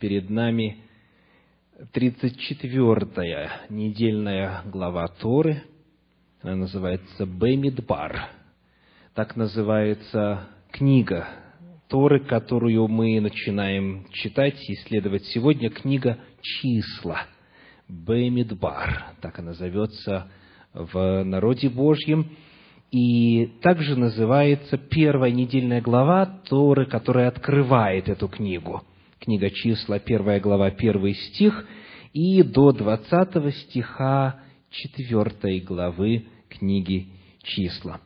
Перед 0.00 0.30
нами 0.30 0.78
34-я 1.92 3.50
недельная 3.68 4.62
глава 4.64 5.06
Торы. 5.08 5.62
Она 6.40 6.56
называется 6.56 7.26
Бемидбар. 7.26 8.30
Так 9.12 9.36
называется 9.36 10.48
книга 10.72 11.28
Торы, 11.88 12.20
которую 12.20 12.88
мы 12.88 13.20
начинаем 13.20 14.06
читать 14.10 14.56
и 14.70 14.72
исследовать 14.72 15.26
сегодня, 15.26 15.68
книга 15.68 16.16
«Числа». 16.40 17.26
Бемидбар, 17.86 19.16
так 19.20 19.38
она 19.38 19.52
зовется 19.52 20.30
в 20.72 21.24
народе 21.24 21.68
Божьем. 21.68 22.30
И 22.90 23.48
также 23.60 23.96
называется 23.96 24.78
первая 24.78 25.30
недельная 25.30 25.82
глава 25.82 26.24
Торы, 26.48 26.86
которая 26.86 27.28
открывает 27.28 28.08
эту 28.08 28.28
книгу. 28.28 28.82
Книга 29.20 29.50
числа, 29.50 29.98
первая 29.98 30.40
глава, 30.40 30.70
первый 30.70 31.12
стих, 31.12 31.66
и 32.14 32.42
до 32.42 32.72
двадцатого 32.72 33.52
стиха 33.52 34.40
четвертой 34.70 35.60
главы 35.60 36.26
книги 36.48 37.08
числа. 37.42 38.00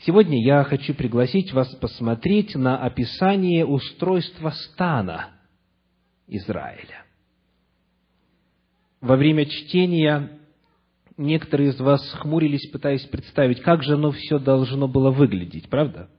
Сегодня 0.00 0.42
я 0.42 0.64
хочу 0.64 0.92
пригласить 0.92 1.52
вас 1.52 1.72
посмотреть 1.76 2.56
на 2.56 2.78
описание 2.78 3.64
устройства 3.64 4.50
стана 4.50 5.30
Израиля. 6.26 7.04
Во 9.00 9.14
время 9.14 9.46
чтения 9.46 10.40
некоторые 11.16 11.70
из 11.70 11.78
вас 11.78 12.02
хмурились, 12.14 12.68
пытаясь 12.72 13.04
представить, 13.04 13.60
как 13.60 13.84
же 13.84 13.94
оно 13.94 14.10
все 14.10 14.40
должно 14.40 14.88
было 14.88 15.12
выглядеть, 15.12 15.68
правда? 15.68 16.10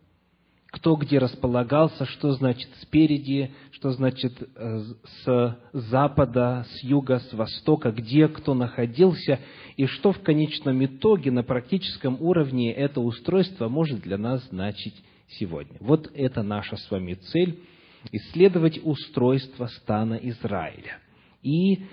Кто 0.77 0.95
где 0.95 1.17
располагался, 1.17 2.05
что 2.05 2.33
значит 2.33 2.69
спереди, 2.81 3.51
что 3.71 3.91
значит 3.91 4.33
э, 4.39 4.79
с 5.23 5.57
запада, 5.73 6.67
с 6.69 6.83
юга, 6.83 7.19
с 7.19 7.33
востока, 7.33 7.91
где 7.91 8.27
кто 8.27 8.53
находился, 8.53 9.39
и 9.75 9.87
что 9.87 10.11
в 10.11 10.21
конечном 10.21 10.85
итоге 10.85 11.31
на 11.31 11.41
практическом 11.41 12.21
уровне 12.21 12.71
это 12.71 13.01
устройство 13.01 13.69
может 13.69 14.01
для 14.01 14.19
нас 14.19 14.47
значить 14.49 14.93
сегодня. 15.29 15.77
Вот 15.79 16.11
это 16.13 16.43
наша 16.43 16.77
с 16.77 16.91
вами 16.91 17.15
цель– 17.15 17.59
исследовать 18.11 18.79
устройство 18.83 19.65
стана 19.65 20.13
Израиля. 20.13 20.99
И 21.41 21.85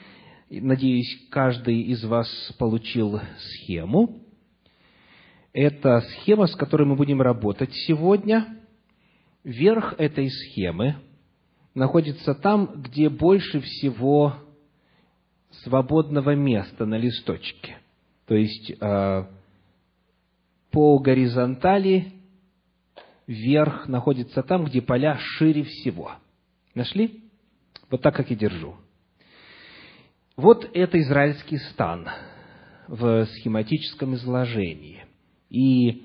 Надеюсь, 0.51 1.27
каждый 1.31 1.81
из 1.81 2.05
вас 2.05 2.29
получил 2.59 3.19
схему. 3.39 4.21
Это 5.55 6.01
схема, 6.01 6.47
с 6.47 6.55
которой 6.55 6.87
мы 6.87 6.97
будем 6.97 7.23
работать 7.23 7.73
сегодня. 7.87 8.61
Верх 9.45 9.95
этой 9.99 10.31
схемы 10.31 10.97
находится 11.75 12.35
там, 12.35 12.83
где 12.83 13.11
больше 13.11 13.61
всего 13.61 14.37
свободного 15.63 16.35
места 16.35 16.87
на 16.87 16.97
листочке. 16.97 17.77
То 18.27 18.35
есть 18.35 18.73
э, 18.81 19.25
по 20.71 20.99
горизонтали 20.99 22.13
верх 23.27 23.87
находится 23.87 24.43
там, 24.43 24.65
где 24.65 24.81
поля 24.81 25.19
шире 25.19 25.63
всего. 25.65 26.13
Нашли? 26.75 27.23
Вот 27.91 28.03
так, 28.03 28.15
как 28.17 28.31
и 28.31 28.37
держу. 28.37 28.77
Вот 30.37 30.69
это 30.75 30.99
израильский 31.01 31.59
стан 31.59 32.09
в 32.89 33.27
схематическом 33.27 34.15
изложении. 34.15 35.05
И 35.51 36.05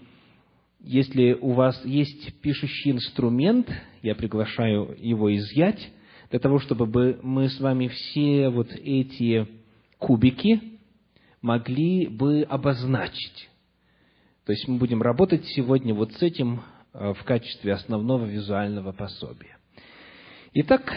если 0.80 1.34
у 1.34 1.52
вас 1.52 1.84
есть 1.86 2.40
пишущий 2.42 2.92
инструмент, 2.92 3.70
я 4.02 4.16
приглашаю 4.16 4.96
его 4.98 5.36
изъять, 5.36 5.92
для 6.30 6.40
того, 6.40 6.60
чтобы 6.60 7.20
мы 7.24 7.50
с 7.50 7.60
вами 7.60 7.88
все 7.88 8.50
вот 8.50 8.72
эти 8.72 9.48
кубики 9.98 10.62
могли 11.42 12.08
бы 12.08 12.44
обозначить. 12.44 13.50
То 14.46 14.52
есть 14.52 14.68
мы 14.68 14.78
будем 14.78 15.02
работать 15.02 15.46
сегодня 15.48 15.94
вот 15.94 16.14
с 16.14 16.22
этим 16.22 16.62
э, 16.94 17.14
в 17.14 17.24
качестве 17.24 17.74
основного 17.74 18.26
визуального 18.26 18.92
пособия. 18.92 19.58
Итак, 20.54 20.92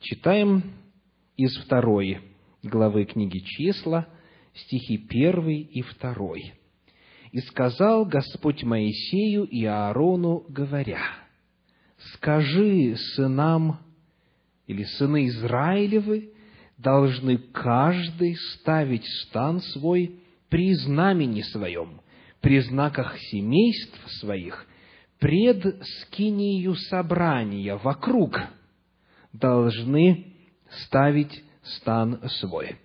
читаем 0.00 0.62
из 1.36 1.56
второй 1.64 2.20
главы 2.62 3.04
книги 3.04 3.38
«Числа», 3.38 4.06
стихи 4.54 5.06
1 5.08 5.48
и 5.48 5.82
2. 5.82 6.14
«И 7.32 7.40
сказал 7.40 8.04
Господь 8.04 8.62
Моисею 8.62 9.44
и 9.44 9.64
Аарону, 9.64 10.44
говоря, 10.48 11.00
«Скажи 12.14 12.96
сынам 13.14 13.80
или 14.66 14.84
сыны 14.84 15.26
Израилевы, 15.26 16.32
должны 16.78 17.38
каждый 17.38 18.36
ставить 18.36 19.04
стан 19.22 19.60
свой 19.60 20.20
при 20.48 20.72
знамени 20.74 21.42
своем, 21.42 22.00
при 22.40 22.60
знаках 22.60 23.18
семейств 23.18 23.98
своих, 24.20 24.66
пред 25.18 25.82
скинию 25.82 26.74
собрания, 26.76 27.76
вокруг, 27.76 28.40
должны 29.32 30.32
ставить 30.84 31.42
стан 31.62 32.20
свой. 32.40 32.76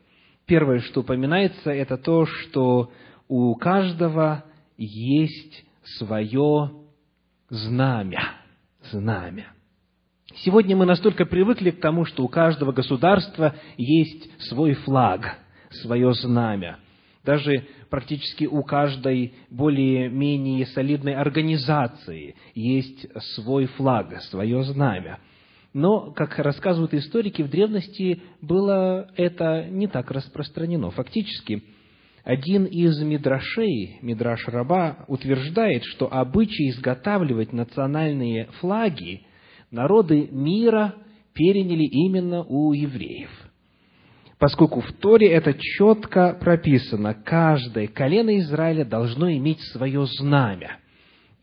Первое, 0.45 0.79
что 0.79 1.01
упоминается, 1.01 1.71
это 1.71 1.97
то, 1.97 2.25
что 2.25 2.91
у 3.35 3.55
каждого 3.55 4.43
есть 4.77 5.65
свое 5.97 6.71
знамя. 7.49 8.21
Знамя. 8.91 9.47
Сегодня 10.35 10.75
мы 10.75 10.85
настолько 10.85 11.25
привыкли 11.25 11.71
к 11.71 11.79
тому, 11.79 12.05
что 12.05 12.23
у 12.23 12.27
каждого 12.27 12.73
государства 12.73 13.55
есть 13.75 14.29
свой 14.49 14.73
флаг, 14.73 15.39
свое 15.81 16.13
знамя. 16.13 16.77
Даже 17.23 17.65
практически 17.89 18.45
у 18.45 18.61
каждой 18.61 19.33
более-менее 19.49 20.67
солидной 20.67 21.15
организации 21.15 22.35
есть 22.53 23.07
свой 23.33 23.65
флаг, 23.65 24.21
свое 24.29 24.63
знамя– 24.63 25.17
но, 25.73 26.11
как 26.11 26.37
рассказывают 26.37 26.93
историки, 26.93 27.41
в 27.41 27.49
древности 27.49 28.21
было 28.41 29.09
это 29.17 29.65
не 29.71 29.87
так 29.87 30.11
распространено. 30.11 30.91
Фактически, 30.91 31.63
один 32.23 32.65
из 32.65 33.01
мидрашей, 33.01 33.99
мидраш 34.01 34.47
раба, 34.47 35.05
утверждает, 35.07 35.83
что 35.83 36.07
обычай 36.11 36.69
изготавливать 36.69 37.51
национальные 37.51 38.45
флаги 38.59 39.25
народы 39.71 40.29
мира 40.31 40.95
переняли 41.33 41.83
именно 41.83 42.43
у 42.43 42.71
евреев. 42.71 43.29
Поскольку 44.39 44.81
в 44.81 44.91
Торе 44.93 45.31
это 45.31 45.53
четко 45.53 46.37
прописано, 46.39 47.13
каждое 47.13 47.87
колено 47.87 48.37
Израиля 48.39 48.85
должно 48.85 49.31
иметь 49.31 49.59
свое 49.71 50.05
знамя– 50.05 50.79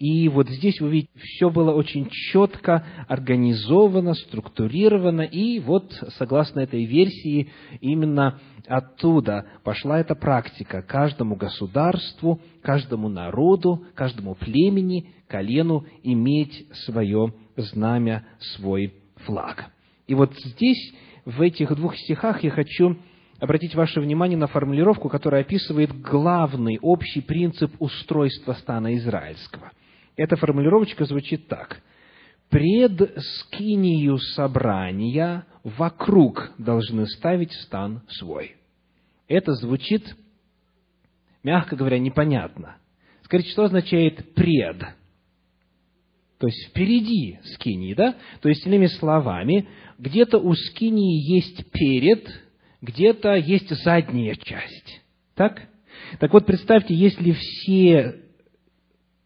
и 0.00 0.30
вот 0.30 0.48
здесь 0.48 0.80
вы 0.80 0.90
видите, 0.90 1.12
все 1.18 1.50
было 1.50 1.72
очень 1.72 2.08
четко 2.08 2.86
организовано, 3.06 4.14
структурировано, 4.14 5.20
и 5.20 5.60
вот, 5.60 5.92
согласно 6.16 6.60
этой 6.60 6.86
версии, 6.86 7.50
именно 7.82 8.40
оттуда 8.66 9.44
пошла 9.62 10.00
эта 10.00 10.14
практика 10.14 10.80
каждому 10.80 11.36
государству, 11.36 12.40
каждому 12.62 13.10
народу, 13.10 13.84
каждому 13.94 14.34
племени, 14.36 15.10
колену 15.28 15.84
иметь 16.02 16.66
свое 16.86 17.34
знамя, 17.58 18.24
свой 18.56 18.94
флаг. 19.26 19.66
И 20.06 20.14
вот 20.14 20.32
здесь, 20.42 20.94
в 21.26 21.42
этих 21.42 21.76
двух 21.76 21.94
стихах, 21.94 22.42
я 22.42 22.50
хочу 22.50 22.96
обратить 23.38 23.74
ваше 23.74 24.00
внимание 24.00 24.38
на 24.38 24.46
формулировку, 24.46 25.10
которая 25.10 25.42
описывает 25.42 25.92
главный 26.00 26.78
общий 26.80 27.20
принцип 27.20 27.70
устройства 27.78 28.54
стана 28.54 28.96
израильского– 28.96 29.72
эта 30.20 30.36
формулировочка 30.36 31.06
звучит 31.06 31.48
так. 31.48 31.80
Пред 32.50 33.16
скинию 33.16 34.18
собрания 34.18 35.46
вокруг 35.64 36.52
должны 36.58 37.06
ставить 37.06 37.52
стан 37.52 38.02
свой. 38.06 38.56
Это 39.28 39.54
звучит, 39.54 40.14
мягко 41.42 41.74
говоря, 41.74 41.98
непонятно. 41.98 42.76
Скажите, 43.22 43.50
что 43.52 43.64
означает 43.64 44.34
пред? 44.34 44.78
То 46.38 46.48
есть 46.48 46.68
впереди 46.68 47.38
скинии, 47.54 47.94
да? 47.94 48.14
То 48.42 48.50
есть, 48.50 48.66
иными 48.66 48.88
словами, 48.88 49.68
где-то 49.98 50.36
у 50.36 50.52
скинии 50.54 51.32
есть 51.34 51.70
перед, 51.70 52.28
где-то 52.82 53.36
есть 53.36 53.70
задняя 53.84 54.34
часть. 54.34 55.00
Так? 55.34 55.62
Так 56.18 56.30
вот, 56.34 56.44
представьте, 56.44 56.94
если 56.94 57.32
все 57.32 58.29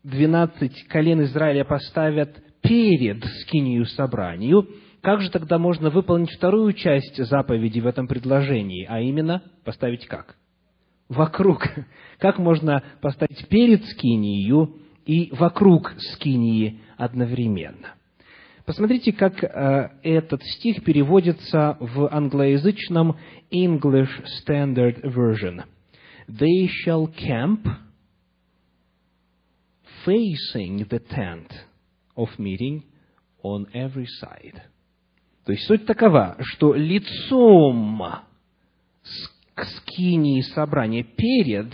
двенадцать 0.05 0.87
колен 0.89 1.23
Израиля 1.23 1.65
поставят 1.65 2.37
перед 2.63 3.25
скинию 3.43 3.87
собранию, 3.87 4.69
как 5.01 5.21
же 5.21 5.31
тогда 5.31 5.59
можно 5.59 5.91
выполнить 5.91 6.31
вторую 6.31 6.73
часть 6.73 7.17
заповеди 7.17 7.81
в 7.81 7.87
этом 7.87 8.07
предложении, 8.07 8.87
а 8.89 9.01
именно 9.01 9.43
поставить 9.65 10.07
как? 10.07 10.37
Вокруг. 11.09 11.63
Как 12.19 12.39
можно 12.39 12.83
поставить 13.03 13.47
перед 13.49 13.85
скинию 13.85 14.77
и 15.05 15.31
вокруг 15.33 15.93
скинии 15.99 16.81
одновременно? 16.97 17.95
Посмотрите, 18.65 19.13
как 19.13 19.45
э, 19.45 19.91
этот 20.03 20.43
стих 20.43 20.83
переводится 20.85 21.77
в 21.81 22.09
англоязычном 22.11 23.17
English 23.53 24.09
Standard 24.41 25.03
Version. 25.03 25.65
They 26.29 26.69
shall 26.87 27.13
camp 27.15 27.67
facing 30.05 30.89
the 30.89 31.01
tent 31.01 31.53
of 32.17 32.29
meeting 32.39 32.83
on 33.43 33.67
every 33.73 34.07
side. 34.21 34.61
То 35.45 35.53
есть 35.53 35.67
суть 35.67 35.87
такова, 35.87 36.37
что 36.41 36.75
лицом 36.75 38.03
к 39.55 39.65
скинии 39.65 40.41
собрания 40.41 41.05
перед, 41.05 41.73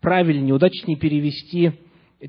правильнее, 0.00 0.54
удачнее 0.54 0.96
перевести 0.96 1.72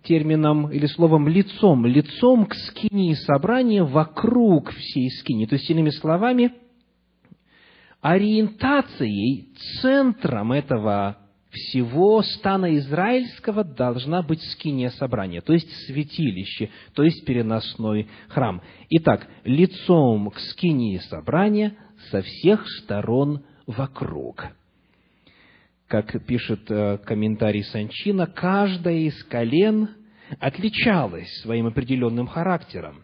термином 0.03 0.71
или 0.71 0.85
словом 0.85 1.27
лицом, 1.27 1.85
лицом 1.85 2.45
к 2.45 2.53
скинии 2.53 3.13
собрания 3.13 3.83
вокруг 3.83 4.71
всей 4.71 5.09
скинии. 5.09 5.45
То 5.45 5.55
есть, 5.55 5.69
иными 5.69 5.89
словами, 5.89 6.53
ориентацией, 8.01 9.49
центром 9.81 10.51
этого 10.51 11.17
всего 11.49 12.21
стана 12.21 12.75
израильского 12.77 13.63
должна 13.63 14.21
быть 14.21 14.41
скиния 14.51 14.89
собрания, 14.91 15.41
то 15.41 15.53
есть 15.53 15.69
святилище, 15.87 16.69
то 16.93 17.03
есть 17.03 17.25
переносной 17.25 18.07
храм. 18.27 18.61
Итак, 18.89 19.27
лицом 19.43 20.29
к 20.29 20.39
скинии 20.39 20.97
собрания 20.97 21.75
со 22.11 22.21
всех 22.21 22.67
сторон 22.81 23.43
вокруг. 23.65 24.47
Как 25.87 26.23
пишет 26.27 26.69
э, 26.69 26.99
комментарий 27.03 27.63
Санчина, 27.63 28.27
каждая 28.27 28.97
из 28.97 29.23
колен 29.23 29.89
отличалась 30.39 31.29
своим 31.41 31.65
определенным 31.65 32.27
характером. 32.27 33.03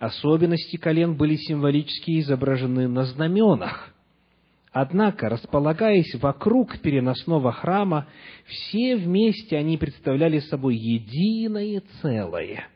Особенности 0.00 0.76
колен 0.76 1.16
были 1.16 1.36
символически 1.36 2.18
изображены 2.20 2.88
на 2.88 3.04
знаменах. 3.04 3.93
Однако, 4.74 5.28
располагаясь 5.28 6.16
вокруг 6.16 6.80
переносного 6.80 7.52
храма, 7.52 8.08
все 8.44 8.96
вместе 8.96 9.56
они 9.56 9.78
представляли 9.78 10.40
собой 10.40 10.74
единое 10.74 11.80
целое. 12.02 12.66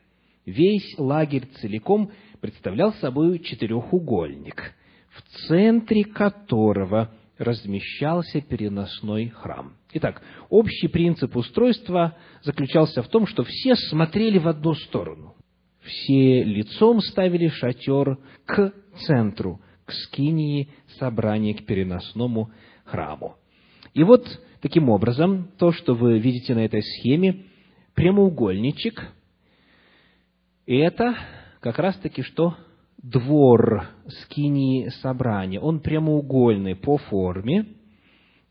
Весь 0.45 0.97
лагерь 0.97 1.45
целиком 1.59 2.09
представлял 2.39 2.93
собой 2.93 3.39
четырехугольник, 3.39 4.73
в 5.09 5.47
центре 5.49 6.05
которого 6.05 7.11
размещался 7.37 8.39
переносной 8.39 9.27
храм. 9.27 9.73
Итак, 9.91 10.21
общий 10.49 10.87
принцип 10.87 11.35
устройства 11.35 12.15
заключался 12.43 13.03
в 13.03 13.09
том, 13.09 13.27
что 13.27 13.43
все 13.43 13.75
смотрели 13.75 14.37
в 14.37 14.47
одну 14.47 14.73
сторону. 14.73 15.35
Все 15.81 16.43
лицом 16.45 17.01
ставили 17.01 17.49
шатер 17.49 18.19
к 18.45 18.73
центру, 19.05 19.59
к 19.89 19.91
скинии 19.91 20.69
собрания, 20.99 21.55
к 21.55 21.65
переносному 21.65 22.51
храму. 22.85 23.37
И 23.95 24.03
вот 24.03 24.23
таким 24.61 24.89
образом, 24.89 25.49
то, 25.57 25.71
что 25.71 25.95
вы 25.95 26.19
видите 26.19 26.53
на 26.53 26.59
этой 26.59 26.83
схеме, 26.83 27.45
прямоугольничек, 27.95 29.11
это 30.67 31.15
как 31.59 31.79
раз-таки 31.79 32.21
что? 32.21 32.55
Двор 33.01 33.87
скинии 34.21 34.89
собрания. 35.01 35.59
Он 35.59 35.79
прямоугольный 35.79 36.75
по 36.75 36.97
форме. 36.97 37.65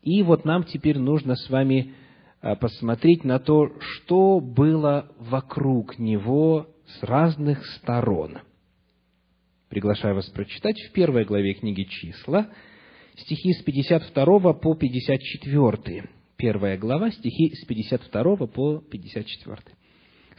И 0.01 0.21
вот 0.23 0.43
нам 0.43 0.65
теперь 0.65 0.99
нужно 0.99 1.35
с 1.35 1.49
вами 1.49 1.93
а, 2.41 2.55
посмотреть 2.55 3.23
на 3.23 3.39
то, 3.39 3.71
что 3.79 4.41
было 4.41 5.09
вокруг 5.19 5.99
него 5.99 6.67
с 6.99 7.03
разных 7.03 7.65
сторон– 7.77 8.39
Приглашаю 9.69 10.15
вас 10.15 10.25
прочитать 10.29 10.81
в 10.81 10.91
первой 10.93 11.25
главе 11.25 11.53
книги 11.53 11.83
«Числа» 11.83 12.49
стихи 13.15 13.53
с 13.53 13.61
52 13.61 14.53
по 14.53 14.73
54. 14.73 16.09
Первая 16.37 16.75
глава, 16.75 17.11
стихи 17.11 17.53
с 17.53 17.65
52 17.65 18.47
по 18.47 18.79
54. 18.79 19.57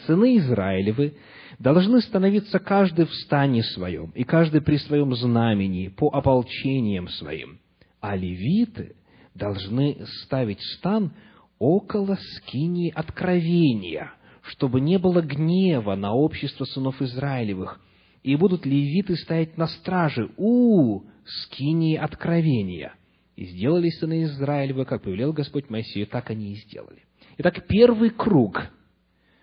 «Сыны 0.04 0.38
Израилевы 0.38 1.14
должны 1.60 2.00
становиться 2.00 2.58
каждый 2.58 3.04
в 3.04 3.14
стане 3.14 3.62
своем, 3.62 4.10
и 4.16 4.24
каждый 4.24 4.62
при 4.62 4.78
своем 4.78 5.14
знамени, 5.14 5.88
по 5.88 6.08
ополчениям 6.08 7.06
своим, 7.08 7.60
а 8.00 8.16
левиты 8.16 8.96
должны 9.36 10.06
ставить 10.22 10.60
стан 10.78 11.12
около 11.60 12.18
скинии 12.36 12.90
откровения, 12.92 14.12
чтобы 14.42 14.80
не 14.80 14.98
было 14.98 15.20
гнева 15.20 15.94
на 15.94 16.12
общество 16.14 16.64
сынов 16.64 17.00
Израилевых, 17.00 17.80
и 18.22 18.36
будут 18.36 18.66
левиты 18.66 19.16
стоять 19.16 19.56
на 19.56 19.66
страже 19.66 20.30
у 20.36 21.02
скинии 21.24 21.96
откровения. 21.96 22.94
И 23.36 23.46
сделали 23.46 23.88
сыны 23.88 24.24
Израилева, 24.24 24.84
как 24.84 25.02
повелел 25.02 25.32
Господь 25.32 25.70
Моисею, 25.70 26.06
так 26.06 26.30
они 26.30 26.52
и 26.52 26.56
сделали. 26.56 27.04
Итак, 27.38 27.66
первый 27.66 28.10
круг 28.10 28.70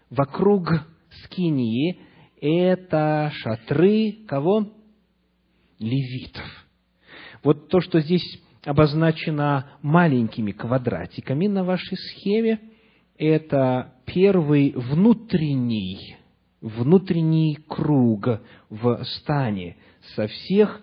вокруг 0.09 0.69
скинии– 1.23 1.99
это 2.41 3.31
шатры 3.33 4.17
кого? 4.27 4.71
Левитов. 5.79 6.67
Вот 7.43 7.69
то, 7.69 7.81
что 7.81 7.99
здесь 8.01 8.39
обозначено 8.65 9.71
маленькими 9.81 10.51
квадратиками 10.51 11.47
на 11.47 11.63
вашей 11.63 11.97
схеме, 11.97 12.59
это 13.17 13.93
первый 14.05 14.73
внутренний 14.73 16.17
внутренний 16.67 17.57
круг 17.67 18.41
в 18.69 19.03
стане 19.03 19.77
со 20.15 20.27
всех, 20.27 20.81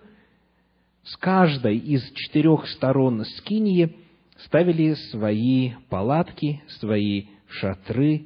с 1.03 1.15
каждой 1.17 1.77
из 1.77 2.03
четырех 2.13 2.67
сторон 2.69 3.23
скинии 3.37 3.95
ставили 4.45 4.95
свои 5.11 5.73
палатки, 5.89 6.63
свои 6.79 7.25
шатры 7.47 8.25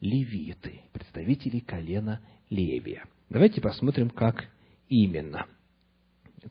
левиты, 0.00 0.82
представители 0.92 1.58
колена 1.58 2.20
Левия. 2.48 3.04
Давайте 3.28 3.60
посмотрим, 3.60 4.10
как 4.10 4.44
именно. 4.88 5.46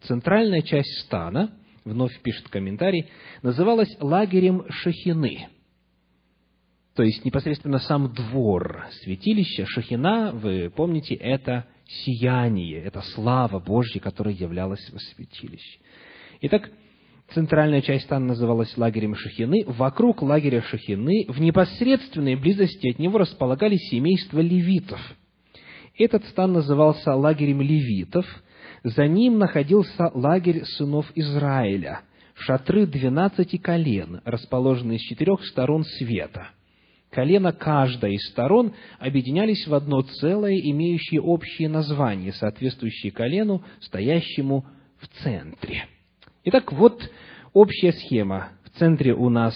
Центральная 0.03 0.61
часть 0.61 1.05
стана, 1.05 1.53
вновь 1.85 2.19
пишет 2.21 2.47
комментарий, 2.49 3.07
называлась 3.41 3.95
лагерем 3.99 4.65
Шахины– 4.69 5.47
то 6.95 7.03
есть 7.03 7.23
непосредственно 7.23 7.79
сам 7.79 8.13
двор 8.13 8.85
святилища, 9.03 9.65
Шахина, 9.65 10.31
вы 10.33 10.69
помните, 10.69 11.15
это 11.15 11.65
сияние, 11.87 12.83
это 12.83 13.01
слава 13.13 13.59
Божья, 13.59 13.99
которая 14.01 14.33
являлась 14.33 14.89
во 14.91 14.99
святилище. 14.99 15.79
Итак, 16.41 16.69
центральная 17.33 17.81
часть 17.81 18.05
стана 18.05 18.27
называлась 18.27 18.75
лагерем 18.77 19.15
Шахины. 19.15 19.63
Вокруг 19.67 20.21
лагеря 20.21 20.61
Шахины, 20.61 21.27
в 21.29 21.39
непосредственной 21.39 22.35
близости 22.35 22.89
от 22.89 22.99
него 22.99 23.19
располагались 23.19 23.89
семейства 23.89 24.39
левитов. 24.41 24.99
Этот 25.97 26.25
стан 26.25 26.51
назывался 26.51 27.13
лагерем 27.13 27.61
левитов. 27.61 28.25
За 28.83 29.07
ним 29.07 29.37
находился 29.37 30.11
лагерь 30.13 30.65
сынов 30.65 31.09
Израиля, 31.15 32.01
шатры 32.33 32.85
двенадцати 32.85 33.57
колен, 33.57 34.21
расположенные 34.25 34.99
с 34.99 35.03
четырех 35.03 35.45
сторон 35.45 35.85
света– 35.85 36.49
Колено 37.11 37.51
каждой 37.51 38.15
из 38.15 38.29
сторон 38.29 38.73
объединялись 38.97 39.67
в 39.67 39.73
одно 39.73 40.01
целое, 40.01 40.57
имеющее 40.57 41.21
общее 41.21 41.67
название, 41.67 42.31
соответствующее 42.31 43.11
колену, 43.11 43.63
стоящему 43.81 44.65
в 44.97 45.07
центре. 45.21 45.87
Итак, 46.45 46.71
вот 46.71 47.11
общая 47.51 47.91
схема. 47.91 48.51
В 48.63 48.79
центре 48.79 49.13
у 49.13 49.27
нас 49.27 49.53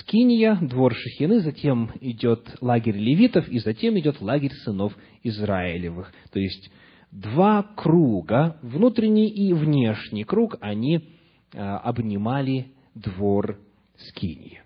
Скиния, 0.00 0.56
двор 0.62 0.94
Шахины, 0.94 1.40
затем 1.40 1.90
идет 2.00 2.56
лагерь 2.62 2.96
левитов, 2.96 3.48
и 3.48 3.58
затем 3.58 3.98
идет 3.98 4.22
лагерь 4.22 4.52
сынов 4.64 4.96
Израилевых. 5.22 6.10
То 6.32 6.40
есть, 6.40 6.70
два 7.12 7.62
круга, 7.62 8.58
внутренний 8.62 9.28
и 9.28 9.52
внешний 9.52 10.24
круг, 10.24 10.56
они 10.60 11.08
а, 11.54 11.78
обнимали 11.78 12.72
двор 12.94 13.58
Скинии. 13.96 14.62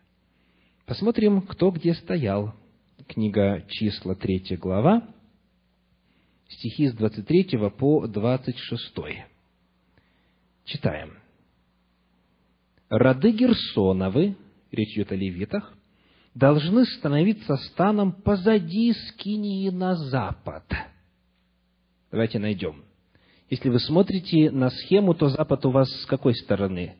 Посмотрим, 0.93 1.41
кто 1.41 1.71
где 1.71 1.95
стоял. 1.95 2.53
Книга 3.09 3.65
числа, 3.67 4.15
третья 4.15 4.59
глава, 4.59 5.09
стихи 6.47 6.87
с 6.87 6.93
23 6.93 7.57
по 7.79 8.07
26. 8.07 8.93
Читаем. 10.67 11.15
«Роды 12.91 13.31
Герсоновы, 13.31 14.37
речь 14.71 14.95
идет 14.95 15.13
о 15.13 15.17
левитах, 15.17 15.73
должны 16.35 16.85
становиться 16.85 17.57
станом 17.57 18.13
позади 18.13 18.93
Скинии 18.93 19.71
на 19.71 19.97
запад». 19.97 20.65
Давайте 22.11 22.39
найдем. 22.39 22.85
Если 23.49 23.71
вы 23.71 23.81
смотрите 23.81 24.51
на 24.51 24.69
схему, 24.69 25.15
то 25.15 25.31
запад 25.31 25.65
у 25.65 25.71
вас 25.71 25.91
с 26.03 26.05
какой 26.05 26.35
стороны? 26.35 26.97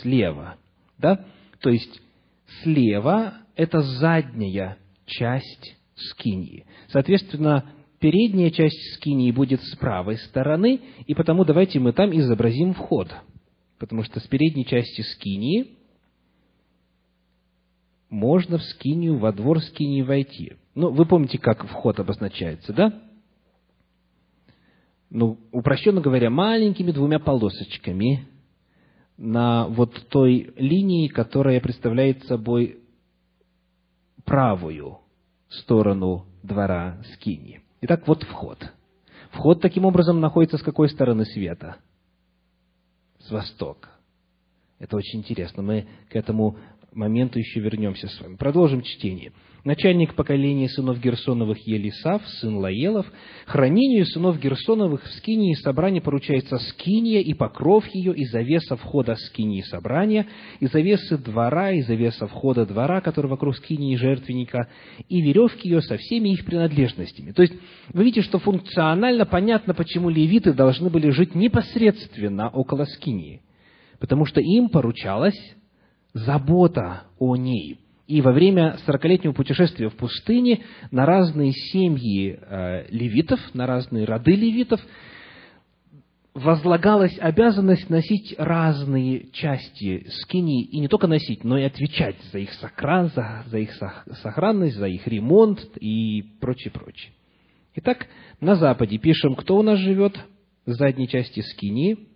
Слева. 0.00 0.56
Да? 0.96 1.26
То 1.60 1.68
есть, 1.68 2.00
Слева– 2.62 3.34
это 3.56 3.80
задняя 3.80 4.78
часть 5.06 5.76
скиньи. 5.94 6.66
Соответственно, 6.88 7.70
передняя 8.00 8.50
часть 8.50 8.94
скинии 8.94 9.30
будет 9.30 9.62
с 9.62 9.76
правой 9.76 10.18
стороны, 10.18 10.80
и 11.06 11.14
потому 11.14 11.44
давайте 11.44 11.78
мы 11.78 11.92
там 11.92 12.16
изобразим 12.16 12.74
вход. 12.74 13.14
Потому 13.78 14.02
что 14.02 14.20
с 14.20 14.24
передней 14.24 14.66
части 14.66 15.02
скинии 15.02 15.76
можно 18.10 18.58
в 18.58 18.62
скинию, 18.62 19.18
во 19.18 19.32
двор 19.32 19.60
скинии 19.60 20.02
войти. 20.02 20.54
Ну, 20.74 20.90
вы 20.90 21.06
помните, 21.06 21.38
как 21.38 21.66
вход 21.66 21.98
обозначается, 21.98 22.72
да? 22.72 23.02
Ну, 25.10 25.38
упрощенно 25.52 26.00
говоря, 26.00 26.30
маленькими 26.30 26.90
двумя 26.92 27.18
полосочками 27.18 28.26
на 29.16 29.66
вот 29.68 30.08
той 30.08 30.52
линии, 30.56 31.08
которая 31.08 31.60
представляет 31.60 32.24
собой 32.24 32.80
правую 34.24 34.98
сторону 35.48 36.26
двора 36.42 37.02
Скини. 37.14 37.60
Итак, 37.82 38.06
вот 38.06 38.22
вход. 38.22 38.58
Вход 39.30 39.60
таким 39.60 39.84
образом 39.84 40.20
находится 40.20 40.58
с 40.58 40.62
какой 40.62 40.88
стороны 40.88 41.24
света? 41.24 41.76
С 43.18 43.30
востока. 43.30 43.90
Это 44.78 44.96
очень 44.96 45.20
интересно. 45.20 45.62
Мы 45.62 45.86
к 46.10 46.16
этому 46.16 46.56
моменту 46.94 47.38
еще 47.38 47.60
вернемся 47.60 48.08
с 48.08 48.20
вами. 48.20 48.36
Продолжим 48.36 48.82
чтение 48.82 49.32
начальник 49.64 50.14
поколения 50.14 50.68
сынов 50.68 51.00
Герсоновых 51.00 51.66
Елисав, 51.66 52.22
сын 52.40 52.56
Лаелов, 52.56 53.06
хранению 53.46 54.06
сынов 54.06 54.38
Герсоновых 54.38 55.02
в 55.02 55.12
скинии 55.14 55.54
собрания 55.54 56.00
поручается 56.00 56.58
скиния 56.58 57.20
и 57.20 57.32
покров 57.34 57.84
ее, 57.92 58.14
и 58.14 58.24
завеса 58.26 58.76
входа 58.76 59.16
скинии 59.16 59.62
собрания, 59.62 60.26
и 60.60 60.66
завесы 60.66 61.16
двора, 61.16 61.72
и 61.72 61.80
завеса 61.82 62.26
входа 62.26 62.66
двора, 62.66 63.00
который 63.00 63.28
вокруг 63.28 63.56
скинии 63.56 63.96
жертвенника, 63.96 64.68
и 65.08 65.20
веревки 65.22 65.68
ее 65.68 65.80
со 65.80 65.96
всеми 65.96 66.30
их 66.30 66.44
принадлежностями. 66.44 67.32
То 67.32 67.42
есть, 67.42 67.54
вы 67.92 68.04
видите, 68.04 68.22
что 68.22 68.38
функционально 68.38 69.24
понятно, 69.24 69.74
почему 69.74 70.10
левиты 70.10 70.52
должны 70.52 70.90
были 70.90 71.10
жить 71.10 71.34
непосредственно 71.34 72.48
около 72.48 72.84
скинии. 72.84 73.42
Потому 73.98 74.26
что 74.26 74.40
им 74.40 74.68
поручалась 74.68 75.38
забота 76.14 77.04
о 77.18 77.36
ней– 77.36 77.80
и 78.06 78.20
во 78.20 78.32
время 78.32 78.76
сорокалетнего 78.84 79.32
путешествия 79.32 79.88
в 79.88 79.96
пустыне 79.96 80.62
на 80.90 81.06
разные 81.06 81.52
семьи 81.52 82.38
э, 82.38 82.86
левитов, 82.90 83.40
на 83.54 83.66
разные 83.66 84.04
роды 84.04 84.32
левитов 84.32 84.80
возлагалась 86.34 87.16
обязанность 87.18 87.88
носить 87.88 88.34
разные 88.38 89.30
части 89.30 90.06
скини, 90.22 90.64
и 90.64 90.80
не 90.80 90.88
только 90.88 91.06
носить, 91.06 91.44
но 91.44 91.56
и 91.56 91.62
отвечать 91.62 92.16
за 92.32 92.40
их 92.40 92.52
сохран, 92.54 93.10
за, 93.14 93.44
за 93.46 93.58
их 93.58 93.70
сохранность, 94.20 94.76
за 94.76 94.88
их 94.88 95.06
ремонт 95.06 95.60
и 95.80 96.22
прочее, 96.40 96.72
прочее. 96.72 97.12
Итак, 97.76 98.08
на 98.40 98.56
западе 98.56 98.98
пишем, 98.98 99.36
кто 99.36 99.56
у 99.56 99.62
нас 99.62 99.78
живет 99.78 100.18
в 100.66 100.72
задней 100.72 101.08
части 101.08 101.40
скини. 101.40 102.08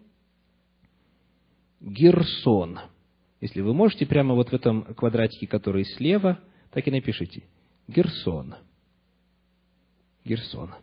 Герсон. 1.80 2.80
Если 3.40 3.60
вы 3.60 3.72
можете, 3.72 4.04
прямо 4.06 4.34
вот 4.34 4.50
в 4.50 4.52
этом 4.52 4.82
квадратике, 4.94 5.46
который 5.46 5.84
слева, 5.84 6.40
так 6.72 6.86
и 6.86 6.90
напишите. 6.90 7.44
Герсон. 7.86 8.56
Герсон. 10.24 10.74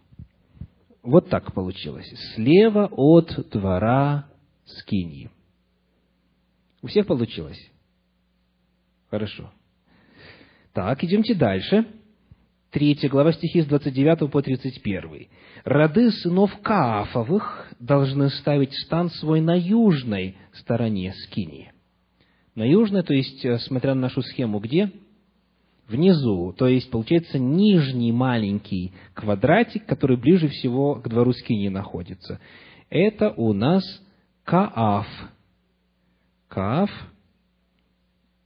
Вот 1.04 1.30
так 1.30 1.54
получилось. 1.54 2.10
Слева 2.34 2.90
от 2.92 3.50
двора 3.52 4.30
Скинии. 4.66 5.30
У 6.82 6.88
всех 6.88 7.06
получилось? 7.06 7.60
Хорошо. 9.10 9.52
Так, 10.74 11.04
идемте 11.04 11.36
дальше. 11.36 11.86
Третья 12.72 13.08
глава 13.10 13.32
стихи 13.34 13.62
с 13.62 13.66
29 13.68 14.32
по 14.32 14.42
31. 14.42 15.28
«Роды 15.64 16.12
сынов 16.12 16.52
Каафовых 16.62 17.72
должны 17.80 18.30
ставить 18.30 18.74
стан 18.74 19.10
свой 19.10 19.40
на 19.40 19.58
южной 19.58 20.36
стороне 20.52 21.14
Скинии 21.14 21.72
на 22.56 22.64
южной, 22.64 23.04
то 23.04 23.14
есть, 23.14 23.44
э, 23.46 23.60
смотря 23.60 23.94
на 23.94 24.02
нашу 24.02 24.22
схему, 24.22 24.60
где? 24.60 24.92
Внизу, 25.88 26.54
то 26.58 26.68
есть, 26.68 26.90
получается, 26.90 27.38
нижний 27.38 28.12
маленький 28.12 28.94
квадратик, 29.14 29.86
который 29.86 30.18
ближе 30.18 30.48
всего 30.48 30.96
к 30.96 31.08
двору 31.08 31.34
Скини 31.34 31.70
находится. 31.70 32.40
Это 32.90 33.32
у 33.32 33.54
нас 33.54 33.84
Кааф. 34.46 35.08
Кааф 36.48 36.90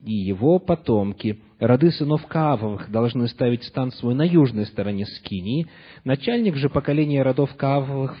и 0.04 0.12
его 0.12 0.58
потомки. 0.58 1.40
Роды 1.58 1.92
сынов 1.92 2.26
Каавовых 2.26 2.90
должны 2.90 3.28
ставить 3.28 3.64
стан 3.64 3.92
свой 3.92 4.14
на 4.14 4.22
южной 4.22 4.66
стороне 4.66 5.06
Скинии. 5.06 5.66
Начальник 6.04 6.56
же 6.56 6.68
поколения 6.68 7.22
родов 7.22 7.54
Каавовых 7.54 8.16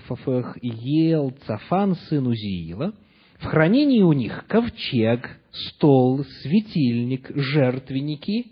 Ел 0.62 1.32
Цафан, 1.46 1.96
сын 1.96 2.26
Узиила– 2.26 2.94
в 3.40 3.46
хранении 3.46 4.02
у 4.02 4.12
них 4.12 4.44
ковчег, 4.48 5.38
стол, 5.50 6.24
светильник, 6.42 7.30
жертвенники, 7.34 8.48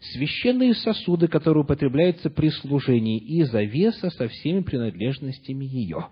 священные 0.00 0.74
сосуды, 0.74 1.28
которые 1.28 1.62
употребляются 1.62 2.30
при 2.30 2.48
служении, 2.48 3.18
и 3.18 3.44
завеса 3.44 4.10
со 4.10 4.26
всеми 4.28 4.60
принадлежностями 4.60 5.64
ее. 5.64 6.08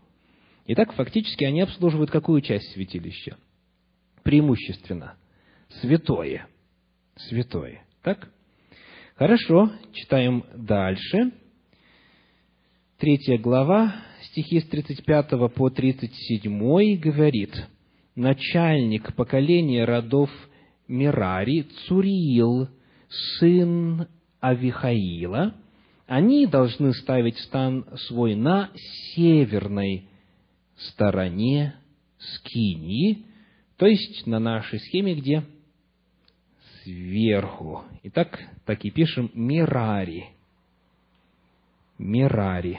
Итак, 0.67 0.93
фактически 0.95 1.45
они 1.45 1.63
обслуживают 1.63 2.13
какую 2.13 2.43
часть 2.43 2.73
святилища? 2.73 3.37
Преимущественно. 4.23 5.17
Святое. 5.81 6.47
Святое. 7.17 7.85
Так? 8.03 8.31
Хорошо, 9.17 9.73
читаем 9.93 10.45
дальше. 10.55 11.33
Третья 12.99 13.37
глава, 13.37 13.97
стихи 14.31 14.61
с 14.61 14.65
35 14.69 15.53
по 15.53 15.71
37 15.71 17.01
говорит– 17.01 17.69
начальник 18.15 19.15
поколения 19.15 19.85
родов 19.85 20.31
Мирари, 20.89 21.63
Цуриил, 21.87 22.69
сын 23.39 24.09
Авихаила, 24.41 25.55
они 26.07 26.47
должны 26.47 26.93
ставить 26.95 27.39
стан 27.39 27.87
свой 28.09 28.35
на 28.35 28.71
северной 29.15 30.09
стороне 30.77 31.77
Скинии, 32.19 33.25
то 33.77 33.87
есть 33.87 34.27
на 34.27 34.39
нашей 34.39 34.79
схеме 34.81 35.15
где? 35.15 35.45
Сверху. 36.83 37.85
Итак, 38.03 38.39
так 38.65 38.85
и 38.85 38.91
пишем 38.91 39.31
Мирари. 39.35 40.27
Мирари. 41.99 42.79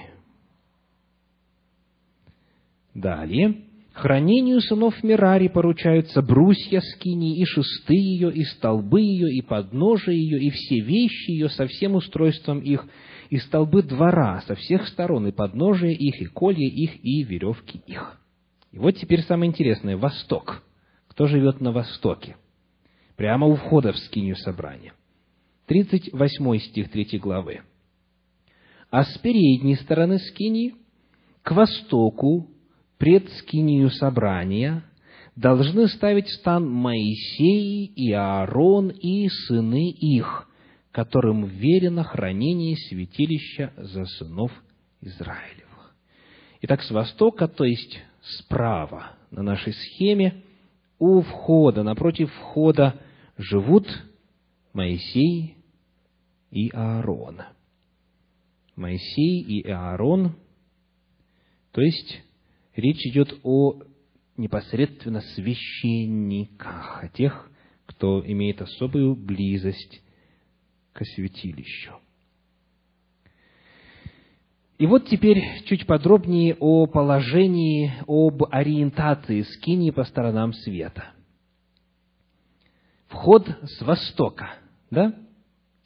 Далее. 2.93 3.63
Хранению 3.93 4.59
сынов 4.59 5.03
Мирари 5.03 5.47
поручаются 5.47 6.23
брусья 6.23 6.81
скини, 6.81 7.37
и 7.37 7.45
шесты 7.45 7.93
ее, 7.93 8.33
и 8.33 8.43
столбы 8.43 9.01
ее, 9.01 9.31
и 9.31 9.41
подножие 9.41 10.19
ее, 10.19 10.39
и 10.39 10.49
все 10.49 10.79
вещи 10.79 11.29
ее 11.29 11.49
со 11.49 11.67
всем 11.67 11.93
устройством 11.93 12.59
их, 12.59 12.87
и 13.29 13.37
столбы 13.37 13.83
двора 13.83 14.41
со 14.47 14.55
всех 14.55 14.87
сторон, 14.87 15.27
и 15.27 15.31
подножие 15.31 15.93
их, 15.93 16.19
и 16.21 16.25
колья 16.25 16.67
их, 16.67 17.05
и 17.05 17.23
веревки 17.23 17.81
их. 17.85 18.19
И 18.71 18.79
вот 18.79 18.91
теперь 18.91 19.21
самое 19.21 19.49
интересное– 19.49 19.95
Восток. 19.97 20.63
Кто 21.07 21.27
живет 21.27 21.61
на 21.61 21.71
Востоке? 21.71 22.35
Прямо 23.15 23.45
у 23.45 23.55
входа 23.55 23.93
в 23.93 23.99
скинию 23.99 24.35
собрания. 24.37 24.93
38 25.67 26.59
стих 26.59 26.89
3 26.89 27.19
главы. 27.19 27.61
А 28.89 29.03
с 29.03 29.19
передней 29.19 29.75
стороны 29.75 30.17
скинии 30.17 30.73
к 31.43 31.51
востоку 31.51 32.49
пред 32.97 33.29
скинию 33.39 33.89
собрания 33.89 34.83
должны 35.35 35.87
ставить 35.87 36.29
стан 36.29 36.67
Моисей 36.69 37.85
и 37.85 38.11
Аарон 38.11 38.89
и 38.89 39.27
сыны 39.29 39.89
их, 39.89 40.47
которым 40.91 41.45
верено 41.45 42.03
хранение 42.03 42.75
святилища 42.77 43.73
за 43.77 44.05
сынов 44.05 44.51
Израилевых. 45.01 45.95
Итак, 46.61 46.81
с 46.83 46.91
востока, 46.91 47.47
то 47.47 47.65
есть 47.65 47.99
справа 48.21 49.13
на 49.31 49.41
нашей 49.41 49.73
схеме, 49.73 50.43
у 50.99 51.21
входа, 51.21 51.83
напротив 51.83 52.31
входа 52.31 52.99
живут 53.37 53.87
Моисей 54.71 55.57
и 56.51 56.69
Аарон. 56.69 57.41
Моисей 58.75 59.41
и 59.41 59.67
Аарон, 59.69 60.35
то 61.71 61.81
есть 61.81 62.21
речь 62.75 63.05
идет 63.05 63.39
о 63.43 63.81
непосредственно 64.37 65.21
священниках, 65.21 67.03
о 67.03 67.07
тех, 67.09 67.49
кто 67.85 68.23
имеет 68.25 68.61
особую 68.61 69.15
близость 69.15 70.01
к 70.93 71.05
святилищу. 71.05 71.93
И 74.79 74.87
вот 74.87 75.07
теперь 75.07 75.41
чуть 75.65 75.85
подробнее 75.85 76.55
о 76.59 76.87
положении, 76.87 77.93
об 78.07 78.43
ориентации 78.51 79.41
скинии 79.41 79.91
по 79.91 80.03
сторонам 80.03 80.51
света. 80.53 81.11
Вход 83.07 83.47
с 83.47 83.81
востока, 83.81 84.55
да? 84.89 85.13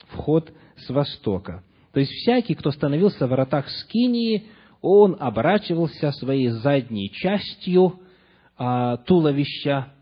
Вход 0.07 0.51
с 0.77 0.89
востока. 0.89 1.63
То 1.91 1.99
есть 1.99 2.11
всякий, 2.11 2.55
кто 2.55 2.71
становился 2.71 3.27
в 3.27 3.29
воротах 3.29 3.69
Скинии, 3.69 4.47
он 4.81 5.17
оборачивался 5.19 6.11
своей 6.11 6.49
задней 6.49 7.09
частью 7.11 7.99
а, 8.57 8.97
туловища 8.97 9.93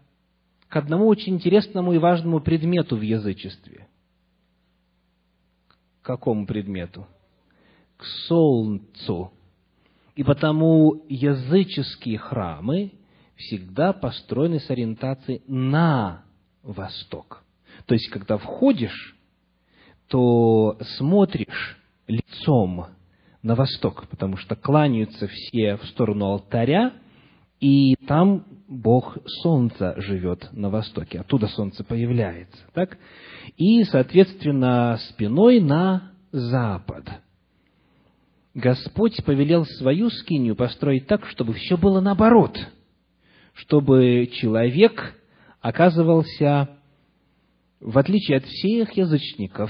к 0.69 0.75
одному 0.75 1.07
очень 1.07 1.35
интересному 1.35 1.93
и 1.93 1.97
важному 1.97 2.41
предмету 2.41 2.97
в 2.97 3.01
язычестве. 3.01 3.87
К 6.01 6.05
какому 6.05 6.45
предмету? 6.45 7.07
К 7.97 8.03
солнцу. 8.27 9.31
И 10.15 10.23
потому 10.23 11.03
языческие 11.07 12.17
храмы 12.17 12.91
всегда 13.35 13.93
построены 13.93 14.59
с 14.59 14.69
ориентацией 14.69 15.41
на 15.47 16.23
восток. 16.63 17.43
То 17.85 17.93
есть, 17.93 18.09
когда 18.09 18.37
входишь, 18.37 19.15
то 20.07 20.77
смотришь 20.97 21.77
лицом 22.07 22.87
на 23.45 23.53
восток, 23.53 24.07
потому 24.09 24.37
что 24.37 24.55
кланяются 24.55 25.27
все 25.27 25.77
в 25.77 25.85
сторону 25.85 26.25
алтаря, 26.25 26.93
и 27.59 27.95
там 28.07 28.43
Бог 28.67 29.19
Солнца 29.43 29.93
живет 29.97 30.49
на 30.51 30.71
востоке, 30.71 31.19
оттуда 31.19 31.47
Солнце 31.47 31.83
появляется, 31.83 32.57
так? 32.73 32.97
И, 33.55 33.83
соответственно, 33.83 34.97
спиной 35.09 35.61
на 35.61 36.11
запад. 36.31 37.07
Господь 38.55 39.23
повелел 39.23 39.63
свою 39.65 40.09
скинию 40.09 40.55
построить 40.55 41.05
так, 41.05 41.27
чтобы 41.27 41.53
все 41.53 41.77
было 41.77 42.01
наоборот, 42.01 42.57
чтобы 43.53 44.27
человек 44.33 45.13
оказывался, 45.61 46.69
в 47.79 47.95
отличие 47.95 48.37
от 48.37 48.45
всех 48.45 48.93
язычников, 48.93 49.69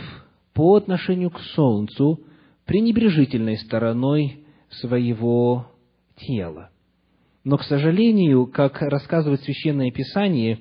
по 0.53 0.77
отношению 0.77 1.29
к 1.29 1.41
Солнцу, 1.41 2.21
пренебрежительной 2.65 3.57
стороной 3.57 4.45
своего 4.69 5.71
тела. 6.17 6.69
Но, 7.43 7.57
к 7.57 7.63
сожалению, 7.63 8.47
как 8.47 8.81
рассказывает 8.81 9.41
Священное 9.41 9.91
Писание, 9.91 10.59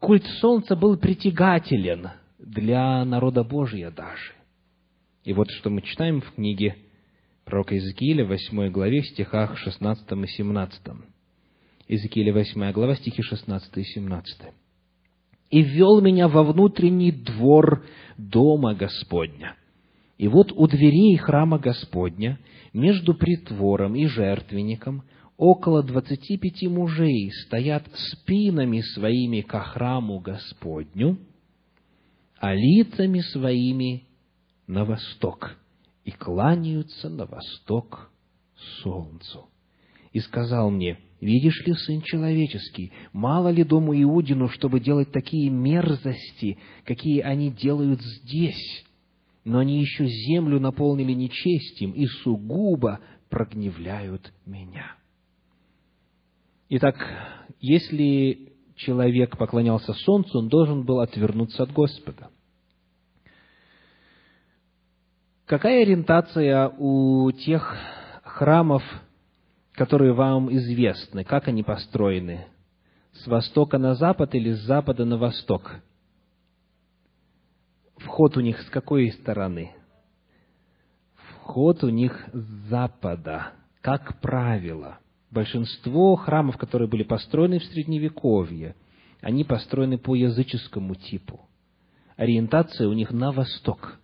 культ 0.00 0.24
Солнца 0.40 0.74
был 0.74 0.96
притягателен 0.96 2.10
для 2.38 3.04
народа 3.04 3.44
Божия 3.44 3.90
даже. 3.90 4.32
И 5.24 5.32
вот 5.32 5.50
что 5.50 5.70
мы 5.70 5.82
читаем 5.82 6.20
в 6.20 6.32
книге 6.32 6.76
пророка 7.44 7.74
Иезекииля, 7.74 8.24
8 8.24 8.70
главе, 8.70 9.02
стихах 9.02 9.56
16 9.58 10.04
и 10.12 10.26
17. 10.26 10.80
Иезекииля, 11.88 12.32
8 12.32 12.72
глава, 12.72 12.96
стихи 12.96 13.22
16 13.22 13.76
и 13.76 13.84
17. 13.84 14.40
«И 15.50 15.62
ввел 15.62 16.00
меня 16.00 16.28
во 16.28 16.44
внутренний 16.44 17.12
двор 17.12 17.84
дома 18.16 18.74
Господня. 18.74 19.56
И 20.20 20.28
вот 20.28 20.52
у 20.52 20.66
дверей 20.66 21.16
храма 21.16 21.58
Господня, 21.58 22.38
между 22.74 23.14
притвором 23.14 23.96
и 23.96 24.04
жертвенником, 24.04 25.02
около 25.38 25.82
двадцати 25.82 26.36
пяти 26.36 26.68
мужей 26.68 27.32
стоят 27.46 27.88
спинами 27.94 28.82
своими 28.82 29.40
ко 29.40 29.60
храму 29.60 30.20
Господню, 30.20 31.16
а 32.38 32.54
лицами 32.54 33.20
своими 33.20 34.02
на 34.66 34.84
восток, 34.84 35.56
и 36.04 36.10
кланяются 36.10 37.08
на 37.08 37.24
восток 37.24 38.10
солнцу. 38.82 39.48
И 40.12 40.20
сказал 40.20 40.70
мне, 40.70 40.98
видишь 41.22 41.64
ли, 41.64 41.72
сын 41.72 42.02
человеческий, 42.02 42.92
мало 43.14 43.48
ли 43.48 43.64
дому 43.64 43.94
Иудину, 43.94 44.50
чтобы 44.50 44.80
делать 44.80 45.12
такие 45.12 45.48
мерзости, 45.48 46.58
какие 46.84 47.20
они 47.20 47.50
делают 47.50 48.02
здесь, 48.02 48.84
но 49.50 49.58
они 49.58 49.80
еще 49.80 50.06
землю 50.06 50.60
наполнили 50.60 51.12
нечестием 51.12 51.90
и 51.90 52.06
сугубо 52.06 53.00
прогневляют 53.28 54.32
меня. 54.46 54.94
Итак, 56.68 56.94
если 57.58 58.52
человек 58.76 59.36
поклонялся 59.36 59.92
солнцу, 59.92 60.38
он 60.38 60.48
должен 60.48 60.84
был 60.84 61.00
отвернуться 61.00 61.64
от 61.64 61.72
Господа. 61.72 62.30
Какая 65.46 65.82
ориентация 65.82 66.68
у 66.78 67.32
тех 67.32 67.76
храмов, 68.22 68.84
которые 69.72 70.12
вам 70.12 70.54
известны? 70.54 71.24
Как 71.24 71.48
они 71.48 71.64
построены? 71.64 72.46
С 73.14 73.26
востока 73.26 73.78
на 73.78 73.96
запад 73.96 74.32
или 74.36 74.52
с 74.52 74.60
запада 74.60 75.04
на 75.04 75.18
восток? 75.18 75.82
Вход 78.04 78.36
у 78.36 78.40
них 78.40 78.60
с 78.60 78.70
какой 78.70 79.10
стороны? 79.12 79.72
Вход 81.14 81.82
у 81.84 81.88
них 81.88 82.28
с 82.32 82.68
запада, 82.68 83.52
как 83.80 84.20
правило– 84.20 84.98
Большинство 85.30 86.16
храмов, 86.16 86.56
которые 86.56 86.88
были 86.88 87.04
построены 87.04 87.60
в 87.60 87.64
Средневековье, 87.64 88.74
они 89.20 89.44
построены 89.44 89.96
по 89.96 90.16
языческому 90.16 90.96
типу. 90.96 91.48
Ориентация 92.16 92.88
у 92.88 92.92
них 92.92 93.12
на 93.12 93.30
восток. 93.30 93.98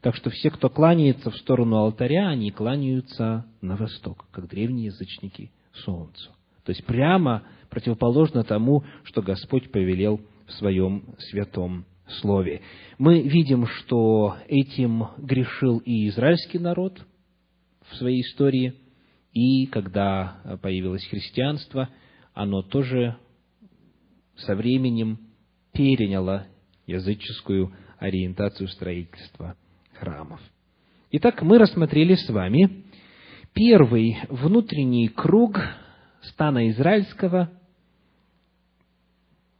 Так 0.00 0.16
что 0.16 0.30
все, 0.30 0.50
кто 0.50 0.68
кланяется 0.68 1.30
в 1.30 1.36
сторону 1.36 1.76
алтаря, 1.76 2.28
они 2.28 2.50
кланяются 2.50 3.46
на 3.60 3.76
восток, 3.76 4.26
как 4.32 4.48
древние 4.48 4.86
язычники 4.86 5.52
солнцу. 5.72 6.32
То 6.64 6.70
есть 6.70 6.84
прямо 6.84 7.44
противоположно 7.70 8.42
тому, 8.42 8.84
что 9.04 9.22
Господь 9.22 9.70
повелел 9.70 10.20
в 10.48 10.52
своем 10.52 11.14
святом 11.18 11.84
слове. 12.20 12.62
Мы 12.98 13.22
видим, 13.22 13.66
что 13.66 14.36
этим 14.48 15.06
грешил 15.18 15.78
и 15.78 16.08
израильский 16.08 16.58
народ 16.58 17.00
в 17.88 17.96
своей 17.96 18.22
истории– 18.22 18.74
и 19.32 19.66
когда 19.66 20.58
появилось 20.62 21.04
христианство, 21.06 21.88
оно 22.34 22.62
тоже 22.62 23.16
со 24.36 24.54
временем 24.54 25.18
переняло 25.72 26.46
языческую 26.86 27.72
ориентацию 27.98 28.68
строительства 28.68 29.56
храмов. 29.94 30.40
Итак, 31.12 31.42
мы 31.42 31.58
рассмотрели 31.58 32.14
с 32.14 32.28
вами 32.28 32.84
первый 33.54 34.18
внутренний 34.28 35.08
круг 35.08 35.58
стана 36.22 36.70
израильского 36.70 37.50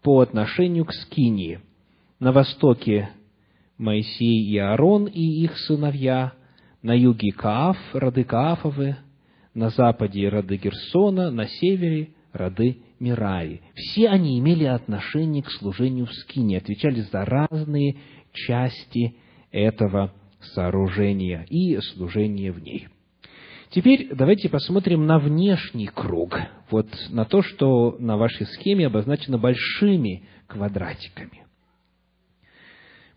по 0.02 0.20
отношению 0.20 0.84
к 0.84 0.92
Скинии. 0.92 1.60
На 2.22 2.30
востоке 2.30 3.10
Моисей 3.78 4.44
и 4.44 4.56
Аарон 4.56 5.06
и 5.06 5.42
их 5.42 5.58
сыновья, 5.58 6.34
на 6.80 6.96
юге 6.96 7.32
Кааф, 7.32 7.76
роды 7.92 8.22
Каафовы, 8.22 8.94
на 9.54 9.70
западе 9.70 10.28
роды 10.28 10.56
Герсона, 10.56 11.32
на 11.32 11.48
севере 11.48 12.10
роды 12.32 12.78
Мираи. 13.00 13.60
Все 13.74 14.08
они 14.08 14.38
имели 14.38 14.62
отношение 14.62 15.42
к 15.42 15.50
служению 15.50 16.06
в 16.06 16.12
Скине, 16.12 16.58
отвечали 16.58 17.00
за 17.00 17.24
разные 17.24 17.96
части 18.32 19.16
этого 19.50 20.12
сооружения 20.54 21.44
и 21.50 21.76
служения 21.80 22.52
в 22.52 22.62
ней. 22.62 22.86
Теперь 23.70 24.10
давайте 24.14 24.48
посмотрим 24.48 25.06
на 25.06 25.18
внешний 25.18 25.88
круг, 25.88 26.38
вот 26.70 26.86
на 27.10 27.24
то, 27.24 27.42
что 27.42 27.96
на 27.98 28.16
вашей 28.16 28.46
схеме 28.46 28.86
обозначено 28.86 29.38
большими 29.38 30.22
квадратиками. 30.46 31.41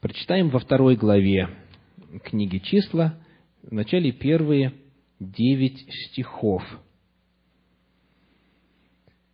Прочитаем 0.06 0.52
во 0.52 0.60
второй 0.60 0.96
главе 0.98 1.50
книги 2.26 2.60
«Числа», 2.60 3.16
в 3.64 3.72
начале 3.72 4.12
первые 4.12 4.74
девять 5.20 5.84
стихов. 5.90 6.62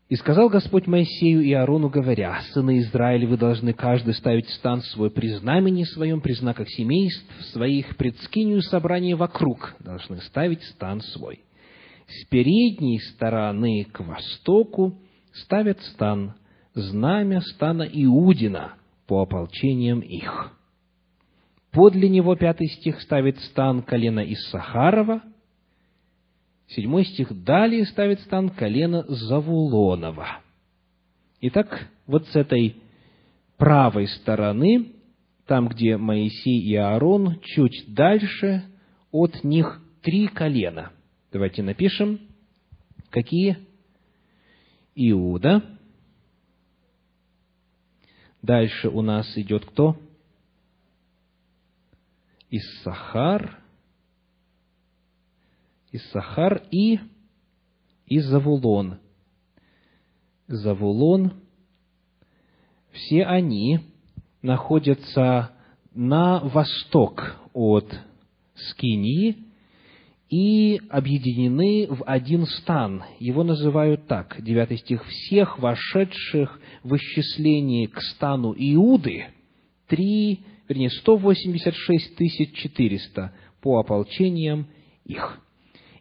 «И 0.08 0.16
сказал 0.16 0.48
Господь 0.48 0.88
Моисею 0.88 1.42
и 1.42 1.52
Аарону, 1.52 1.90
говоря, 1.90 2.40
«Сыны 2.54 2.80
Израиля, 2.80 3.28
вы 3.28 3.36
должны 3.36 3.74
каждый 3.74 4.14
ставить 4.14 4.48
стан 4.48 4.82
свой 4.82 5.12
при 5.12 5.28
знамени 5.40 5.84
своем, 5.84 6.22
при 6.22 6.32
знаках 6.32 6.70
семейств 6.70 7.30
своих, 7.52 7.98
пред 7.98 8.18
скинию 8.22 8.62
собрания 8.62 9.18
вокруг 9.18 9.76
должны 9.80 10.22
ставить 10.22 10.64
стан 10.64 11.02
свой. 11.02 11.42
С 12.08 12.30
передней 12.30 13.02
стороны 13.14 13.84
к 13.92 14.00
востоку 14.00 14.98
ставят 15.34 15.82
стан, 15.82 16.36
знамя 16.74 17.42
стана 17.42 17.84
Иудина 17.84 18.76
по 19.06 19.24
ополчениям 19.24 20.00
их. 20.00 20.60
Подле 21.72 22.10
него, 22.10 22.36
пятый 22.36 22.68
стих, 22.68 23.02
ставит 23.02 23.40
стан 23.40 23.82
колена 23.82 24.20
Иссахарова, 24.20 25.22
Седьмой 26.76 27.04
стих 27.04 27.44
далее 27.44 27.86
ставит 27.86 28.22
стан 28.22 28.50
колена 28.50 29.04
Завулонова. 29.04 30.40
Итак, 31.42 31.90
вот 32.08 32.26
с 32.28 32.36
этой 32.36 32.78
правой 33.58 34.08
стороны, 34.08 34.94
там, 35.48 35.68
где 35.68 35.98
Моисей 35.98 36.62
и 36.62 36.74
Аарон, 36.76 37.42
чуть 37.44 37.94
дальше, 37.94 38.64
от 39.12 39.44
них 39.44 39.82
три 40.02 40.28
колена. 40.28 40.94
Давайте 41.34 41.62
напишем, 41.62 42.22
какие? 43.10 43.58
Иуда. 44.96 45.64
Дальше 48.42 48.88
у 48.88 49.02
нас 49.02 49.38
идет 49.38 49.66
кто? 49.66 49.98
Иссахар. 52.52 53.60
Иссахар 55.94 56.62
и, 56.70 57.00
и 58.06 58.20
Завулон. 58.20 59.00
Завулон, 60.48 61.34
все 62.92 63.24
они 63.24 63.80
находятся 64.42 65.52
на 65.94 66.40
восток 66.40 67.38
от 67.54 67.90
Скинии 68.56 69.38
и 70.30 70.82
объединены 70.90 71.88
в 71.90 72.04
один 72.06 72.46
стан. 72.46 73.04
Его 73.20 73.44
называют 73.44 74.08
так, 74.08 74.42
9 74.42 74.80
стих, 74.80 75.06
«Всех 75.06 75.58
вошедших 75.60 76.60
в 76.84 76.96
исчисление 76.96 77.88
к 77.88 78.02
стану 78.02 78.54
Иуды, 78.58 79.28
три, 79.88 80.42
вернее, 80.72 80.90
186 80.90 82.54
400 82.54 83.34
по 83.62 83.80
ополчениям 83.80 84.68
их». 85.06 85.40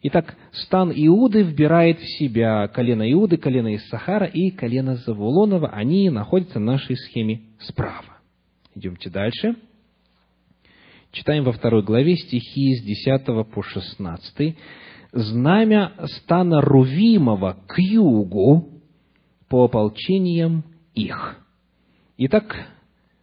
Итак, 0.03 0.35
стан 0.53 0.93
Иуды 0.95 1.43
вбирает 1.43 1.99
в 1.99 2.19
себя 2.19 2.67
колено 2.69 3.11
Иуды, 3.13 3.37
колено 3.37 3.75
Иссахара 3.77 4.27
и 4.27 4.51
колено 4.51 4.97
Завулонова. 4.97 5.69
Они 5.69 6.09
находятся 6.09 6.59
в 6.59 6.63
нашей 6.63 6.97
схеме 6.97 7.43
справа. 7.61 8.19
Идемте 8.75 9.11
дальше. 9.11 9.57
Читаем 11.13 11.45
во 11.45 11.53
второй 11.53 11.83
главе 11.83 12.17
стихи 12.17 12.77
с 12.77 12.83
10 12.83 13.51
по 13.53 13.63
16. 13.63 14.57
«Знамя 15.13 15.93
стана 16.05 16.63
Рувимова 16.63 17.59
к 17.67 17.79
югу 17.79 18.81
по 19.49 19.65
ополчениям 19.65 20.65
их». 20.95 21.37
Итак, 22.17 22.69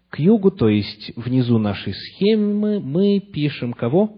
к 0.10 0.20
югу, 0.20 0.52
то 0.52 0.70
есть 0.70 1.12
внизу 1.16 1.58
нашей 1.58 1.94
схемы, 1.94 2.80
мы 2.80 3.20
пишем 3.20 3.74
кого? 3.74 4.18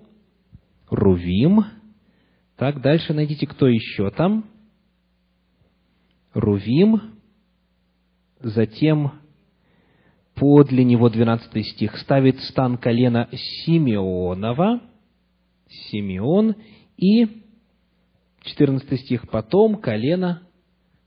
Рувим. 0.90 1.66
Так, 2.58 2.82
дальше 2.82 3.14
найдите, 3.14 3.48
кто 3.48 3.68
еще 3.68 4.10
там. 4.12 4.46
Рувим. 6.34 7.02
Затем 8.40 9.14
подле 10.36 10.84
него, 10.86 11.10
12 11.10 11.68
стих, 11.68 11.98
ставит 11.98 12.40
стан 12.42 12.78
колена 12.78 13.28
Симеонова, 13.32 14.82
Симеон, 15.68 16.56
и 16.96 17.44
14 18.44 19.00
стих, 19.02 19.30
потом 19.30 19.76
колено 19.76 20.44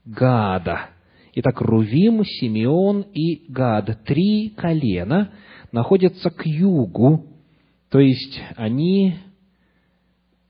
Гада. 0.04 0.90
Итак, 1.34 1.60
Рувим, 1.62 2.24
Симеон 2.24 3.06
и 3.14 3.50
Гад, 3.50 4.04
три 4.04 4.50
колена, 4.50 5.32
находятся 5.72 6.30
к 6.30 6.44
югу, 6.44 7.26
то 7.90 8.00
есть 8.00 8.40
они 8.56 9.16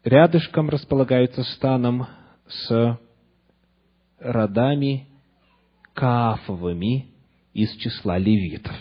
рядышком 0.03 0.69
располагаются 0.69 1.45
станом 1.45 2.07
с 2.49 2.99
родами 4.19 5.07
Каафовыми, 5.95 7.13
из 7.55 7.71
числа 7.77 8.19
левитов. 8.19 8.75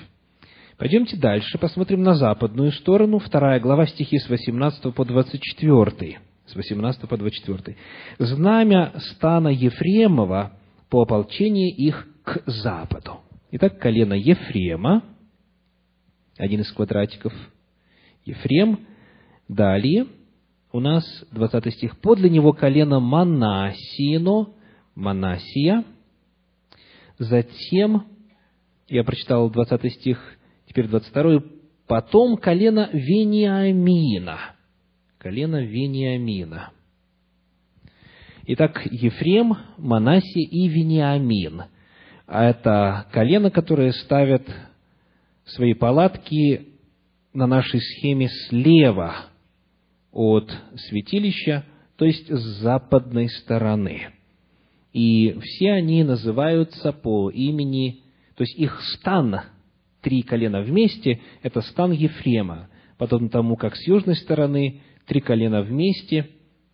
Пойдемте 0.78 1.18
дальше, 1.18 1.58
посмотрим 1.60 2.02
на 2.02 2.16
западную 2.16 2.72
сторону, 2.72 3.20
вторая 3.20 3.60
глава, 3.60 3.86
стихи 3.86 4.18
с 4.18 4.30
18 4.30 4.96
по 4.96 5.06
24. 5.06 6.20
С 6.48 6.56
18 6.56 7.08
по 7.08 7.18
24. 7.18 7.78
«Знамя 8.18 8.94
стана 8.98 9.50
Ефремова 9.50 10.54
по 10.92 11.02
ополчению 11.02 11.76
их 11.76 12.08
к 12.24 12.44
западу». 12.46 13.22
Итак, 13.50 13.80
колено 13.80 14.14
Ефрема, 14.14 15.04
один 16.38 16.62
из 16.62 16.72
квадратиков, 16.72 17.34
Ефрем. 18.26 18.86
Далее 19.48 20.06
у 20.72 20.80
нас 20.80 21.04
20 21.32 21.74
стих. 21.74 22.00
«Подле 22.00 22.30
него 22.30 22.54
колено 22.54 23.00
Манасино, 23.00 24.50
Манасия». 24.96 25.84
Затем 27.18 28.08
я 28.88 29.04
прочитал 29.04 29.50
20 29.50 29.94
стих, 29.94 30.20
теперь 30.68 30.88
22. 30.88 31.42
Потом 31.88 32.38
колено 32.38 32.90
Вениамина. 32.94 34.56
Колено 35.18 35.64
Вениамина. 35.64 36.72
Итак, 38.48 38.86
Ефрем, 38.90 39.56
Манасия 39.78 40.48
и 40.48 40.68
Вениамин. 40.68 41.64
А 42.28 42.46
это 42.46 43.08
колено, 43.12 43.52
которое 43.52 43.92
ставят 43.92 44.44
свои 45.46 45.74
палатки 45.74 46.68
на 47.34 47.48
нашей 47.48 47.82
схеме 47.82 48.30
слева 48.48 49.16
от 50.12 50.52
святилища, 50.76 51.66
то 51.98 52.06
есть 52.06 52.30
с 52.30 52.62
западной 52.62 53.30
стороны. 53.30 54.10
И 54.94 55.38
все 55.42 55.72
они 55.74 56.04
называются 56.04 56.92
по 56.92 57.30
имени 57.30 58.02
то 58.42 58.44
есть 58.44 58.58
их 58.58 58.82
стан, 58.96 59.42
три 60.02 60.24
колена 60.24 60.62
вместе, 60.62 61.22
это 61.44 61.62
стан 61.62 61.92
Ефрема. 61.92 62.70
Подобно 62.98 63.30
тому, 63.30 63.56
как 63.56 63.76
с 63.76 63.88
южной 63.88 64.16
стороны 64.16 64.82
три 65.06 65.22
колена 65.22 65.62
вместе, 65.62 66.28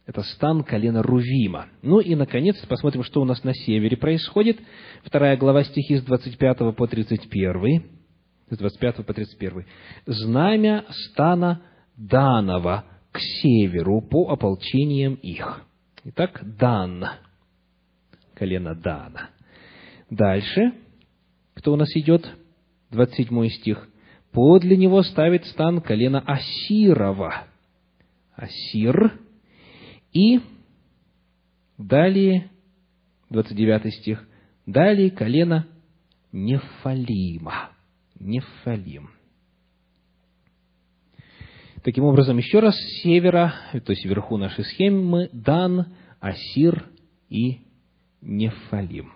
это 0.07 0.23
стан 0.23 0.63
колена 0.63 1.03
Рувима. 1.03 1.67
Ну 1.81 1.99
и, 1.99 2.15
наконец, 2.15 2.55
посмотрим, 2.65 3.03
что 3.03 3.21
у 3.21 3.25
нас 3.25 3.43
на 3.43 3.53
севере 3.53 3.97
происходит. 3.97 4.57
Вторая 5.03 5.35
глава 5.35 5.65
стихи 5.65 5.97
с 5.97 6.03
25 6.03 6.75
по 6.77 6.87
31. 6.87 7.83
С 8.49 8.57
25 8.57 9.05
по 9.05 9.13
31. 9.13 9.65
«Знамя 10.05 10.85
стана 10.89 11.61
Данова 11.97 12.85
к 13.11 13.19
северу 13.19 14.01
по 14.01 14.29
ополчениям 14.31 15.15
их». 15.15 15.65
Итак, 16.05 16.41
Дан, 16.57 17.05
колено 18.33 18.75
Дана. 18.75 19.31
Дальше, 20.09 20.71
кто 21.53 21.73
у 21.73 21.75
нас 21.75 21.93
идет? 21.97 22.25
27 22.91 23.49
стих. 23.49 23.89
Подле 24.31 24.77
него 24.77 25.03
ставит 25.03 25.45
стан 25.47 25.81
колено 25.81 26.23
Асирова. 26.25 27.43
Асир. 28.37 29.26
И 30.13 30.39
далее, 31.77 32.49
29 33.29 33.93
стих, 33.95 34.27
далее 34.65 35.11
колено 35.11 35.67
Нефалима. 36.31 37.71
Нефалим. 38.19 39.09
Таким 41.83 42.03
образом, 42.03 42.37
еще 42.37 42.59
раз 42.59 42.75
с 42.75 43.01
севера, 43.03 43.53
то 43.71 43.91
есть 43.91 44.03
вверху 44.03 44.37
нашей 44.37 44.65
схемы, 44.65 45.29
Дан, 45.31 45.93
Асир 46.19 46.89
и 47.29 47.61
Нефалим 48.21 49.11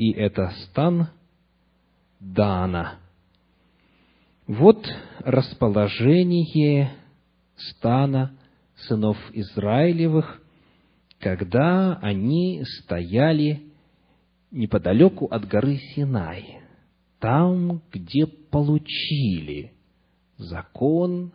и 0.00 0.12
это 0.12 0.50
стан 0.64 1.08
Дана. 2.20 3.00
Вот 4.46 4.82
расположение 5.18 6.94
стана 7.54 8.34
сынов 8.88 9.16
Израилевых, 9.32 10.42
когда 11.18 11.96
они 11.96 12.62
стояли 12.64 13.62
неподалеку 14.50 15.26
от 15.26 15.46
горы 15.46 15.76
Синай, 15.94 16.60
там, 17.18 17.82
где 17.92 18.26
получили 18.26 19.72
закон 20.36 21.32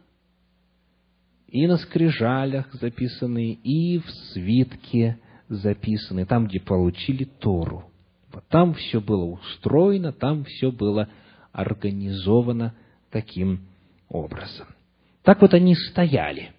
и 1.47 1.67
на 1.67 1.77
скрижалях 1.77 2.73
записанный, 2.73 3.53
и 3.53 3.99
в 3.99 4.09
свитке 4.09 5.19
записанный, 5.47 6.25
там, 6.25 6.47
где 6.47 6.59
получили 6.59 7.25
Тору– 7.25 7.89
там 8.49 8.73
все 8.73 8.99
было 8.99 9.25
устроено, 9.25 10.11
там 10.11 10.43
все 10.45 10.71
было 10.71 11.09
организовано 11.51 12.75
таким 13.11 13.65
образом. 14.09 14.67
Так 15.23 15.41
вот 15.41 15.53
они 15.53 15.75
стояли. 15.75 16.51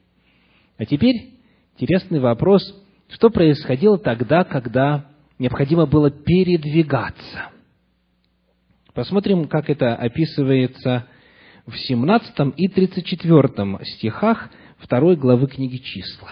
А 0.79 0.85
теперь 0.85 1.35
интересный 1.79 2.21
вопрос, 2.21 2.63
что 3.09 3.31
происходило 3.31 3.99
тогда, 3.99 4.45
когда 4.45 5.07
необходимо 5.39 5.87
было 5.87 6.11
передвигаться. 6.11 7.51
Посмотрим, 8.95 9.49
как 9.49 9.69
это 9.69 9.95
описывается 9.95 11.07
в 11.67 11.77
17 11.77 12.55
и 12.57 12.69
34 12.69 13.79
стихах 13.85 14.51
второй 14.79 15.17
главы 15.17 15.47
книги 15.49 15.77
«Числа». 15.77 16.31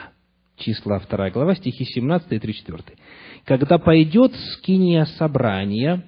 Числа, 0.57 1.01
вторая 1.01 1.31
глава, 1.31 1.55
стихи 1.57 1.85
17 1.85 2.33
и 2.33 2.39
34 2.39 2.97
когда 3.45 3.79
пойдет 3.79 4.35
скиния 4.55 5.05
собрания, 5.05 6.05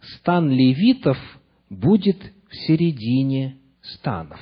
стан 0.00 0.50
левитов 0.50 1.18
будет 1.68 2.16
в 2.48 2.56
середине 2.66 3.58
станов. 3.82 4.40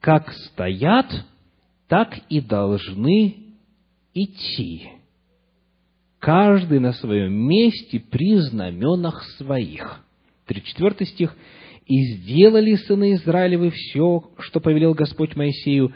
Как 0.00 0.32
стоят, 0.32 1.06
так 1.88 2.18
и 2.28 2.40
должны 2.40 3.36
идти. 4.14 4.88
Каждый 6.18 6.80
на 6.80 6.92
своем 6.92 7.32
месте 7.32 8.00
при 8.00 8.36
знаменах 8.36 9.22
своих. 9.36 10.00
34 10.46 11.06
стих. 11.10 11.36
«И 11.86 12.14
сделали 12.14 12.76
сыны 12.76 13.12
Израилевы 13.14 13.70
все, 13.70 14.30
что 14.38 14.60
повелел 14.60 14.94
Господь 14.94 15.36
Моисею, 15.36 15.92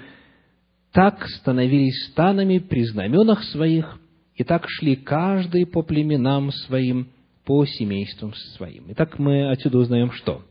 так 0.93 1.27
становились 1.29 2.09
станами 2.11 2.59
при 2.59 2.85
знаменах 2.85 3.43
своих, 3.45 3.99
и 4.35 4.45
так 4.45 4.67
шли 4.69 4.97
каждый 4.97 5.67
по 5.67 5.83
племенам 5.83 6.51
своим, 6.53 7.09
по 7.45 7.65
семействам 7.65 8.35
своим. 8.57 8.85
Итак, 8.89 9.19
мы 9.19 9.51
отсюда 9.51 9.79
узнаем 9.79 10.13
что? 10.13 10.43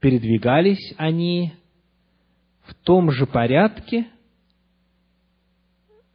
Передвигались 0.00 0.94
они 0.96 1.52
в 2.64 2.74
том 2.74 3.10
же 3.10 3.26
порядке, 3.26 4.06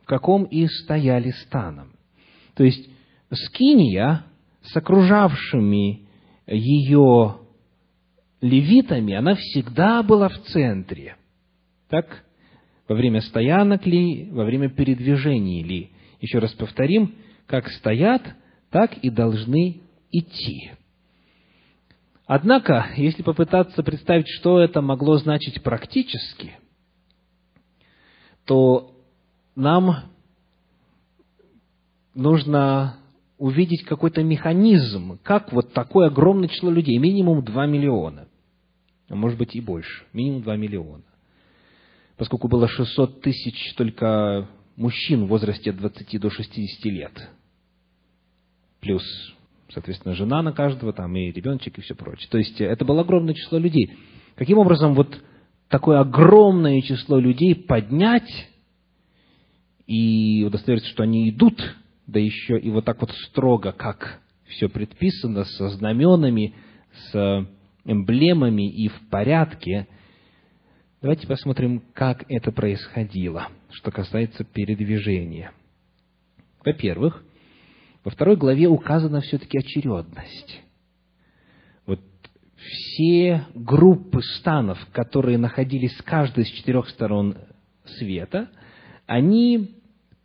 каком 0.07 0.45
и 0.45 0.65
стояли 0.67 1.31
станом. 1.31 1.91
То 2.55 2.63
есть, 2.63 2.89
Скиния 3.31 4.23
с 4.63 4.75
окружавшими 4.75 6.07
ее 6.47 7.37
левитами, 8.41 9.13
она 9.13 9.35
всегда 9.35 10.01
была 10.01 10.29
в 10.29 10.37
центре. 10.43 11.17
Так? 11.89 12.23
Во 12.87 12.95
время 12.95 13.19
стоянок 13.21 13.85
ли, 13.85 14.29
во 14.31 14.45
время 14.45 14.69
передвижений 14.69 15.61
ли. 15.61 15.91
Еще 16.21 16.39
раз 16.39 16.53
повторим, 16.53 17.15
как 17.45 17.67
стоят, 17.67 18.23
так 18.69 18.97
и 18.99 19.09
должны 19.09 19.81
идти. 20.11 20.71
Однако, 22.25 22.87
если 22.95 23.23
попытаться 23.23 23.83
представить, 23.83 24.27
что 24.27 24.59
это 24.59 24.81
могло 24.81 25.17
значить 25.17 25.61
практически, 25.63 26.53
то 28.45 28.96
нам 29.57 30.03
нужно 32.13 32.97
увидеть 33.39 33.83
какой-то 33.83 34.23
механизм, 34.23 35.19
как 35.23 35.51
вот 35.51 35.73
такое 35.73 36.07
огромное 36.07 36.47
число 36.47 36.69
людей, 36.69 36.97
минимум 36.99 37.43
2 37.43 37.65
миллиона, 37.65 38.27
а 39.09 39.15
может 39.15 39.37
быть 39.37 39.55
и 39.55 39.61
больше, 39.61 40.03
минимум 40.13 40.43
2 40.43 40.55
миллиона. 40.57 41.03
Поскольку 42.17 42.47
было 42.47 42.67
600 42.67 43.21
тысяч 43.21 43.73
только 43.75 44.47
мужчин 44.75 45.25
в 45.25 45.27
возрасте 45.27 45.71
от 45.71 45.77
20 45.77 46.19
до 46.19 46.29
60 46.29 46.85
лет, 46.85 47.29
плюс, 48.79 49.03
соответственно, 49.69 50.13
жена 50.13 50.43
на 50.43 50.51
каждого, 50.51 50.93
там 50.93 51.15
и 51.15 51.31
ребеночек 51.31 51.79
и 51.79 51.81
все 51.81 51.95
прочее. 51.95 52.27
То 52.29 52.37
есть 52.37 52.61
это 52.61 52.85
было 52.85 53.01
огромное 53.01 53.33
число 53.33 53.57
людей. 53.57 53.91
Каким 54.35 54.59
образом 54.59 54.93
вот 54.93 55.19
такое 55.67 55.99
огромное 55.99 56.81
число 56.81 57.17
людей 57.19 57.55
поднять 57.55 58.49
и 59.87 60.43
удостовериться, 60.45 60.89
что 60.89 61.03
они 61.03 61.29
идут 61.29 61.59
да 62.07 62.19
еще 62.19 62.57
и 62.57 62.69
вот 62.69 62.85
так 62.85 62.99
вот 63.01 63.11
строго, 63.27 63.73
как 63.73 64.21
все 64.47 64.69
предписано, 64.69 65.43
со 65.43 65.69
знаменами, 65.69 66.55
с 67.11 67.47
эмблемами 67.83 68.69
и 68.69 68.87
в 68.87 69.09
порядке. 69.09 69.87
Давайте 71.01 71.27
посмотрим, 71.27 71.83
как 71.93 72.23
это 72.29 72.51
происходило, 72.51 73.49
что 73.71 73.91
касается 73.91 74.45
передвижения. 74.45 75.51
Во-первых, 76.65 77.23
во 78.03 78.11
второй 78.11 78.37
главе 78.37 78.67
указана 78.67 79.19
все-таки 79.19 79.57
очередность. 79.57 80.61
Вот 81.85 81.99
все 82.55 83.45
группы 83.53 84.21
станов, 84.37 84.79
которые 84.93 85.37
находились 85.37 85.95
с 85.97 86.01
каждой 86.01 86.45
из 86.45 86.49
четырех 86.51 86.89
сторон 86.89 87.37
света, 87.97 88.49
они 89.07 89.71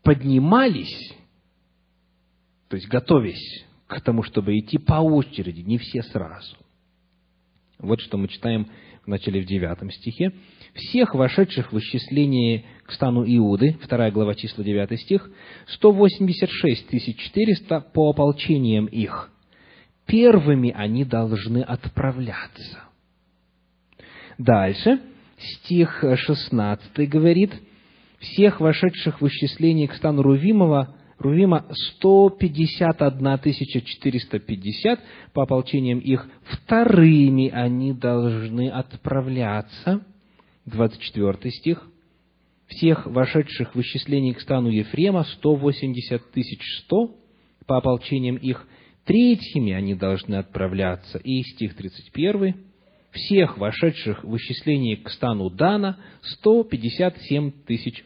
поднимались 0.02 1.14
то 2.72 2.76
есть 2.76 2.88
готовясь 2.88 3.66
к 3.86 4.00
тому, 4.00 4.22
чтобы 4.22 4.58
идти 4.58 4.78
по 4.78 4.94
очереди, 4.94 5.60
не 5.60 5.76
все 5.76 6.02
сразу. 6.04 6.56
Вот 7.78 8.00
что 8.00 8.16
мы 8.16 8.28
читаем 8.28 8.66
в 9.04 9.08
начале 9.08 9.42
в 9.42 9.44
девятом 9.44 9.90
стихе. 9.90 10.32
«Всех 10.72 11.14
вошедших 11.14 11.70
в 11.70 11.78
исчисление 11.78 12.64
к 12.86 12.92
стану 12.92 13.26
Иуды», 13.26 13.76
вторая 13.82 14.10
глава 14.10 14.34
числа 14.34 14.64
9 14.64 14.98
стих, 15.02 15.30
186 15.66 17.14
400 17.14 17.80
по 17.92 18.08
ополчениям 18.08 18.86
их. 18.86 19.30
Первыми 20.06 20.70
они 20.70 21.04
должны 21.04 21.58
отправляться. 21.58 22.84
Дальше, 24.38 24.98
стих 25.36 26.02
16 26.02 27.06
говорит, 27.06 27.52
«Всех 28.22 28.60
вошедших 28.60 29.20
в 29.20 29.26
исчисление 29.26 29.88
к 29.88 29.94
стану 29.94 30.22
Рувимова 30.22 30.94
Рувима 31.18 31.66
151 31.70 33.38
450, 33.84 35.00
по 35.32 35.42
ополчениям 35.44 35.98
их 35.98 36.28
вторыми 36.42 37.48
они 37.50 37.92
должны 37.92 38.68
отправляться. 38.68 40.04
24 40.66 41.52
стих. 41.52 41.88
Всех 42.66 43.06
вошедших 43.06 43.74
в 43.74 43.80
исчисление 43.80 44.34
к 44.34 44.40
стану 44.40 44.68
Ефрема 44.68 45.24
180 45.24 46.22
100, 46.84 47.10
по 47.66 47.76
ополчениям 47.78 48.36
их 48.36 48.66
третьими 49.04 49.72
они 49.72 49.94
должны 49.94 50.36
отправляться. 50.36 51.18
И 51.18 51.42
стих 51.42 51.76
31 51.76 52.71
всех 53.12 53.58
вошедших 53.58 54.24
в 54.24 54.36
исчисление 54.36 54.96
к 54.96 55.10
стану 55.10 55.50
Дана 55.50 55.98
157 56.22 57.52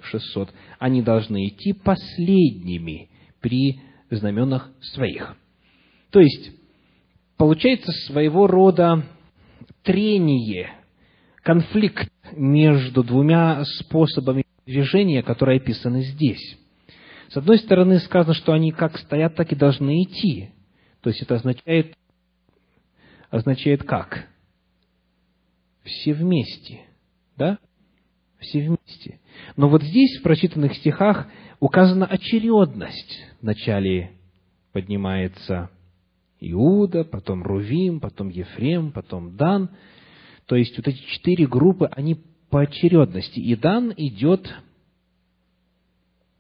600. 0.03 0.51
Они 0.79 1.03
должны 1.03 1.49
идти 1.49 1.73
последними 1.73 3.09
при 3.41 3.81
знаменах 4.11 4.71
своих. 4.81 5.37
То 6.11 6.21
есть, 6.21 6.51
получается 7.37 7.93
своего 8.07 8.47
рода 8.47 9.05
трение, 9.83 10.71
конфликт 11.43 12.11
между 12.33 13.05
двумя 13.05 13.65
способами 13.65 14.45
движения, 14.67 15.23
которые 15.23 15.59
описаны 15.59 16.03
здесь. 16.03 16.59
С 17.29 17.37
одной 17.37 17.59
стороны, 17.59 17.99
сказано, 18.01 18.35
что 18.35 18.53
они 18.53 18.73
как 18.73 18.99
стоят, 18.99 19.37
так 19.37 19.53
и 19.53 19.57
должны 19.57 20.03
идти. 20.03 20.51
То 21.03 21.11
есть 21.11 21.23
это 21.23 21.37
означает, 21.37 21.95
означает 23.31 23.85
как? 23.85 24.29
Все 25.87 26.13
вместе. 26.13 26.81
Да? 27.37 27.59
Все 28.39 28.61
вместе. 28.61 29.21
Но 29.57 29.69
вот 29.69 29.83
здесь, 29.83 30.19
в 30.19 30.23
прочитанных 30.23 30.75
стихах, 30.75 31.27
указана 31.61 32.07
очередность. 32.07 33.25
Вначале 33.41 34.13
поднимается 34.73 35.71
Иуда, 36.41 37.05
потом 37.05 37.43
Рувим, 37.43 38.01
потом 38.01 38.29
Ефрем, 38.29 38.93
потом 38.93 39.37
Дан. 39.37 39.71
То 40.47 40.57
есть 40.57 40.77
вот 40.77 40.87
эти 40.87 41.03
четыре 41.15 41.47
группы, 41.47 41.89
они 41.91 42.21
по 42.51 42.61
очередности. 42.61 43.41
И 43.41 43.57
Дан 43.57 43.93
идет 43.97 44.55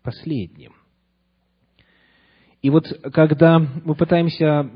последним. 0.02 0.72
И 2.62 2.70
вот 2.70 2.86
когда 3.12 3.58
мы 3.58 3.94
пытаемся 3.94 4.70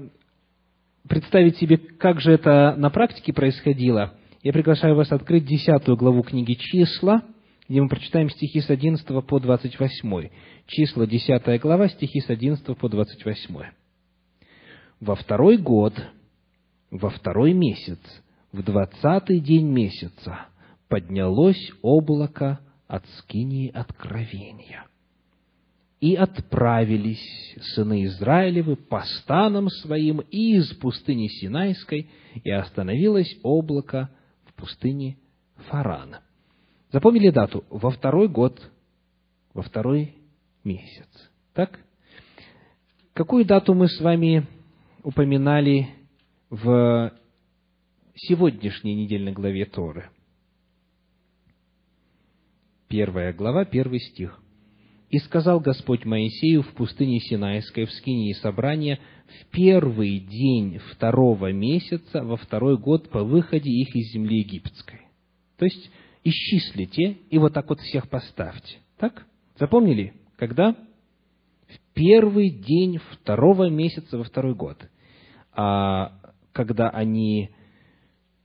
представить 1.09 1.57
себе, 1.59 1.77
как 1.77 2.21
же 2.21 2.33
это 2.33 2.75
на 2.77 2.91
практике 2.91 3.33
происходило, 3.33 4.15
я 4.43 4.53
приглашаю 4.53 4.95
вас 4.95 5.13
открыть 5.13 5.45
десятую 5.45 5.97
главу 5.97 6.23
книги 6.23 6.55
«Числа», 6.55 7.23
где 7.69 7.81
мы 7.81 7.89
прочитаем 7.89 8.31
стихи 8.31 8.61
с 8.61 8.71
11 8.71 9.07
по 9.27 9.39
28. 9.39 10.29
Числа, 10.67 11.07
десятая 11.07 11.59
глава, 11.59 11.89
стихи 11.89 12.21
с 12.21 12.31
11 12.31 12.77
по 12.77 12.89
28. 12.89 13.57
«Во 15.01 15.15
второй 15.15 15.57
год, 15.59 15.95
во 16.91 17.11
второй 17.11 17.53
месяц, 17.53 18.01
в 18.53 18.63
двадцатый 18.63 19.41
день 19.41 19.67
месяца 19.67 20.47
поднялось 20.89 21.73
облако 21.83 22.61
от 22.89 23.07
скинии 23.19 23.71
откровения. 23.71 24.87
И 26.01 26.15
отправились 26.15 27.55
сыны 27.75 28.05
Израилевы 28.07 28.75
по 28.77 29.03
станам 29.03 29.69
своим 29.69 30.21
из 30.21 30.73
пустыни 30.79 31.29
Синайской, 31.29 32.11
и 32.43 32.51
остановилось 32.51 33.37
облако 33.43 34.11
пустыне 34.61 35.17
Фарана. 35.69 36.23
Запомнили 36.93 37.31
дату? 37.31 37.65
Во 37.71 37.91
второй 37.91 38.29
год, 38.29 38.61
во 39.55 39.63
второй 39.63 40.15
месяц. 40.65 41.09
Так? 41.55 41.81
Какую 43.13 43.45
дату 43.45 43.75
мы 43.75 43.89
с 43.89 44.01
вами 44.01 44.47
упоминали 45.03 45.89
в 46.49 47.13
сегодняшней 48.15 48.95
недельной 48.95 49.33
главе 49.33 49.65
Торы? 49.67 50.11
Первая 52.89 53.33
глава, 53.33 53.65
первый 53.65 54.01
стих. 54.01 54.41
«И 55.11 55.19
сказал 55.19 55.61
Господь 55.61 56.05
Моисею 56.05 56.63
в 56.63 56.69
пустыне 56.75 57.21
Синайской, 57.21 57.85
в 57.85 57.93
скинии 57.93 58.33
собрания, 58.35 59.01
в 59.41 59.47
первый 59.51 60.19
день 60.19 60.79
второго 60.93 61.53
месяца, 61.53 62.23
во 62.23 62.37
второй 62.37 62.79
год 62.79 63.11
по 63.11 63.23
выходе 63.23 63.71
их 63.71 63.95
из 63.95 64.13
земли 64.13 64.39
египетской». 64.39 65.01
То 65.57 65.65
есть, 65.67 65.91
исчислите 66.25 67.19
и 67.31 67.39
вот 67.39 67.55
так 67.55 67.69
вот 67.69 67.81
всех 67.81 68.09
поставьте. 68.09 68.79
Так? 68.99 69.27
Запомнили? 69.59 70.15
Когда? 70.37 70.73
В 70.73 71.95
первый 71.95 72.51
день 72.51 72.99
второго 73.13 73.69
месяца 73.69 74.19
во 74.19 74.25
второй 74.25 74.55
год. 74.55 74.79
А 75.53 76.19
когда 76.53 76.89
они 76.91 77.51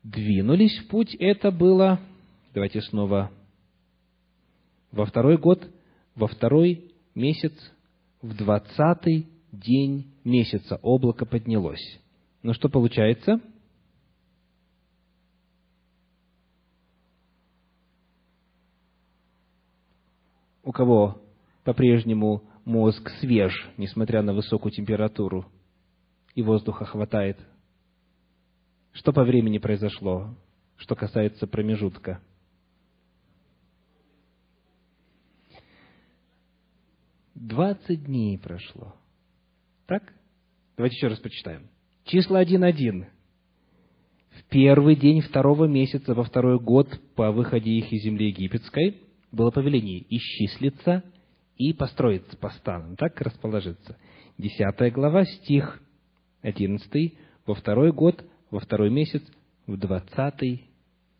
двинулись 0.03 0.77
в 0.79 0.87
путь, 0.87 1.15
это 1.15 1.51
было, 1.51 1.99
давайте 2.53 2.81
снова 2.81 3.31
во 4.91 5.05
второй 5.05 5.37
год, 5.37 5.65
во 6.15 6.27
второй 6.27 6.91
месяц, 7.15 7.53
в 8.21 8.35
двадцатый 8.35 9.27
день 9.59 10.13
месяца 10.23 10.77
облако 10.81 11.25
поднялось. 11.25 11.99
Ну 12.43 12.53
что 12.53 12.69
получается? 12.69 13.41
У 20.63 20.71
кого 20.71 21.21
по-прежнему 21.63 22.43
мозг 22.65 23.09
свеж, 23.19 23.53
несмотря 23.77 24.21
на 24.21 24.33
высокую 24.33 24.71
температуру, 24.71 25.45
и 26.33 26.41
воздуха 26.41 26.85
хватает? 26.85 27.39
Что 28.91 29.13
по 29.13 29.23
времени 29.23 29.57
произошло, 29.57 30.35
что 30.77 30.95
касается 30.95 31.47
промежутка? 31.47 32.21
Двадцать 37.35 38.05
дней 38.05 38.39
прошло. 38.39 38.95
Так? 39.87 40.13
Давайте 40.77 40.97
еще 40.97 41.07
раз 41.07 41.19
почитаем. 41.19 41.67
Числа 42.05 42.43
1.1. 42.43 43.05
В 44.31 44.43
первый 44.49 44.95
день 44.95 45.21
второго 45.21 45.65
месяца, 45.65 46.13
во 46.13 46.23
второй 46.23 46.59
год 46.59 46.89
по 47.15 47.31
выходе 47.31 47.71
их 47.71 47.91
из 47.91 48.03
земли 48.03 48.27
египетской, 48.27 48.97
было 49.31 49.51
повеление 49.51 50.05
исчислиться 50.09 51.03
и 51.57 51.73
построиться 51.73 52.35
по 52.37 52.49
станам, 52.49 52.95
так 52.95 53.19
расположиться. 53.21 53.97
Десятая 54.37 54.91
глава, 54.91 55.25
стих 55.25 55.81
одиннадцатый. 56.41 57.17
Во 57.45 57.53
второй 57.53 57.91
год, 57.91 58.25
во 58.49 58.59
второй 58.59 58.89
месяц, 58.89 59.23
в 59.67 59.77
двадцатый 59.77 60.65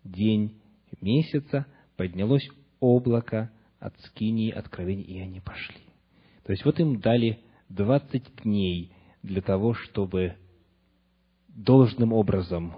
день 0.03 0.59
месяца 1.01 1.65
поднялось 1.97 2.47
облако 2.79 3.51
от 3.79 3.97
скинии 4.01 4.51
откровений, 4.51 5.03
и 5.03 5.19
они 5.19 5.39
пошли. 5.39 5.81
То 6.43 6.51
есть 6.51 6.65
вот 6.65 6.79
им 6.79 6.99
дали 6.99 7.39
двадцать 7.69 8.43
дней 8.43 8.91
для 9.23 9.41
того, 9.41 9.73
чтобы 9.73 10.35
должным 11.49 12.13
образом 12.13 12.73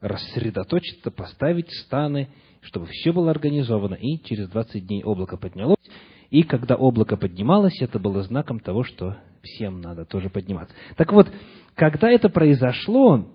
рассредоточиться, 0.00 1.10
поставить 1.10 1.70
станы, 1.72 2.28
чтобы 2.60 2.86
все 2.86 3.12
было 3.12 3.30
организовано, 3.30 3.94
и 3.94 4.18
через 4.24 4.48
двадцать 4.48 4.86
дней 4.86 5.02
облако 5.02 5.36
поднялось, 5.36 5.76
и 6.30 6.42
когда 6.42 6.74
облако 6.74 7.16
поднималось, 7.16 7.80
это 7.80 7.98
было 7.98 8.22
знаком 8.22 8.60
того, 8.60 8.82
что 8.82 9.16
всем 9.42 9.80
надо 9.80 10.04
тоже 10.04 10.28
подниматься. 10.28 10.74
Так 10.96 11.12
вот, 11.12 11.30
когда 11.74 12.10
это 12.10 12.28
произошло, 12.28 13.28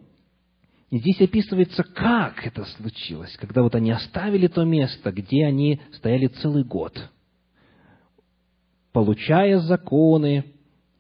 здесь 0.92 1.22
описывается, 1.22 1.84
как 1.84 2.46
это 2.46 2.66
случилось, 2.66 3.36
когда 3.38 3.64
вот 3.64 3.76
они 3.76 3.92
оставили 3.92 4.48
то 4.48 4.66
место, 4.66 5.12
где 5.12 5.46
они 5.46 5.80
стояли 5.94 6.28
целый 6.28 6.66
год, 6.66 7.10
получая 8.92 9.60
законы, 9.60 10.54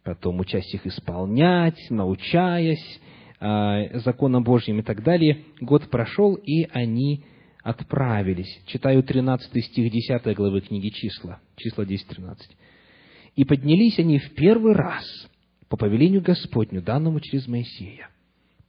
потом 0.03 0.39
учась 0.39 0.73
их 0.73 0.85
исполнять, 0.87 1.79
научаясь 1.89 2.99
э, 3.39 3.99
законам 3.99 4.43
Божьим 4.43 4.79
и 4.79 4.83
так 4.83 5.03
далее. 5.03 5.43
Год 5.59 5.89
прошел, 5.89 6.35
и 6.35 6.67
они 6.71 7.23
отправились. 7.63 8.61
Читаю 8.65 9.03
13 9.03 9.65
стих 9.65 9.91
10 9.91 10.35
главы 10.35 10.61
книги 10.61 10.89
числа, 10.89 11.39
числа 11.55 11.83
10-13. 11.83 12.37
«И 13.35 13.45
поднялись 13.45 13.99
они 13.99 14.19
в 14.19 14.33
первый 14.33 14.73
раз 14.73 15.05
по 15.69 15.77
повелению 15.77 16.21
Господню, 16.21 16.81
данному 16.81 17.19
через 17.19 17.47
Моисея. 17.47 18.09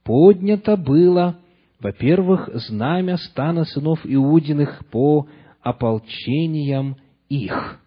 Поднято 0.03 0.77
было, 0.77 1.39
во-первых, 1.79 2.49
знамя 2.53 3.17
стана 3.17 3.65
сынов 3.65 4.01
Иудиных 4.03 4.85
по 4.91 5.27
ополчениям 5.61 6.97
их». 7.29 7.82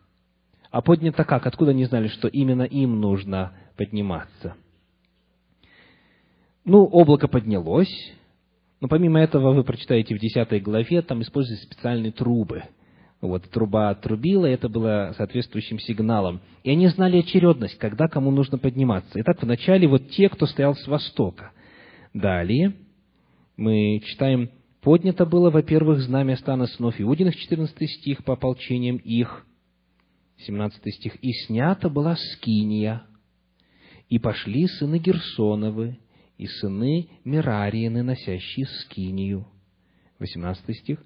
А 0.77 0.83
поднято 0.83 1.25
как? 1.25 1.47
Откуда 1.47 1.71
они 1.71 1.87
знали, 1.87 2.09
что 2.09 2.29
именно 2.29 2.65
им 2.65 3.01
нужно 3.01 3.55
подниматься? 3.79 4.57
Ну, 6.67 6.85
облако 6.85 7.29
поднялось, 7.29 8.12
но 8.83 8.89
помимо 8.89 9.19
этого 9.19 9.55
вы 9.55 9.65
прочитаете 9.65 10.15
в 10.15 10.19
10 10.19 10.62
главе, 10.62 11.01
там 11.01 11.23
используются 11.23 11.65
специальные 11.65 12.12
трубы. 12.12 12.65
Вот 13.23 13.49
труба 13.49 13.89
отрубила, 13.89 14.45
это 14.45 14.69
было 14.69 15.15
соответствующим 15.17 15.79
сигналом. 15.79 16.43
И 16.62 16.71
они 16.71 16.89
знали 16.89 17.21
очередность, 17.21 17.79
когда 17.79 18.07
кому 18.07 18.31
нужно 18.31 18.59
подниматься. 18.59 19.19
Итак, 19.19 19.43
вначале 19.43 19.89
вот 19.89 20.11
те, 20.11 20.29
кто 20.29 20.45
стоял 20.45 20.75
с 20.75 20.87
востока. 20.87 21.53
Далее 22.12 22.75
мы 23.57 24.03
читаем, 24.05 24.51
поднято 24.83 25.25
было, 25.25 25.49
во-первых, 25.49 26.01
знамя 26.01 26.37
стана 26.37 26.67
сынов 26.67 27.01
Иудиных, 27.01 27.35
14 27.35 27.91
стих, 27.93 28.25
по 28.25 28.35
ополчениям 28.35 28.97
их, 28.99 29.47
17 30.38 30.94
стих, 30.94 31.16
«И 31.22 31.33
снята 31.46 31.88
была 31.88 32.16
скиния, 32.16 33.07
и 34.09 34.18
пошли 34.18 34.66
сыны 34.66 34.99
Герсоновы, 34.99 35.99
и 36.37 36.46
сыны 36.46 37.09
Мирариины, 37.25 38.03
носящие 38.03 38.66
скинию». 38.66 39.46
18 40.18 40.77
стих. 40.79 41.03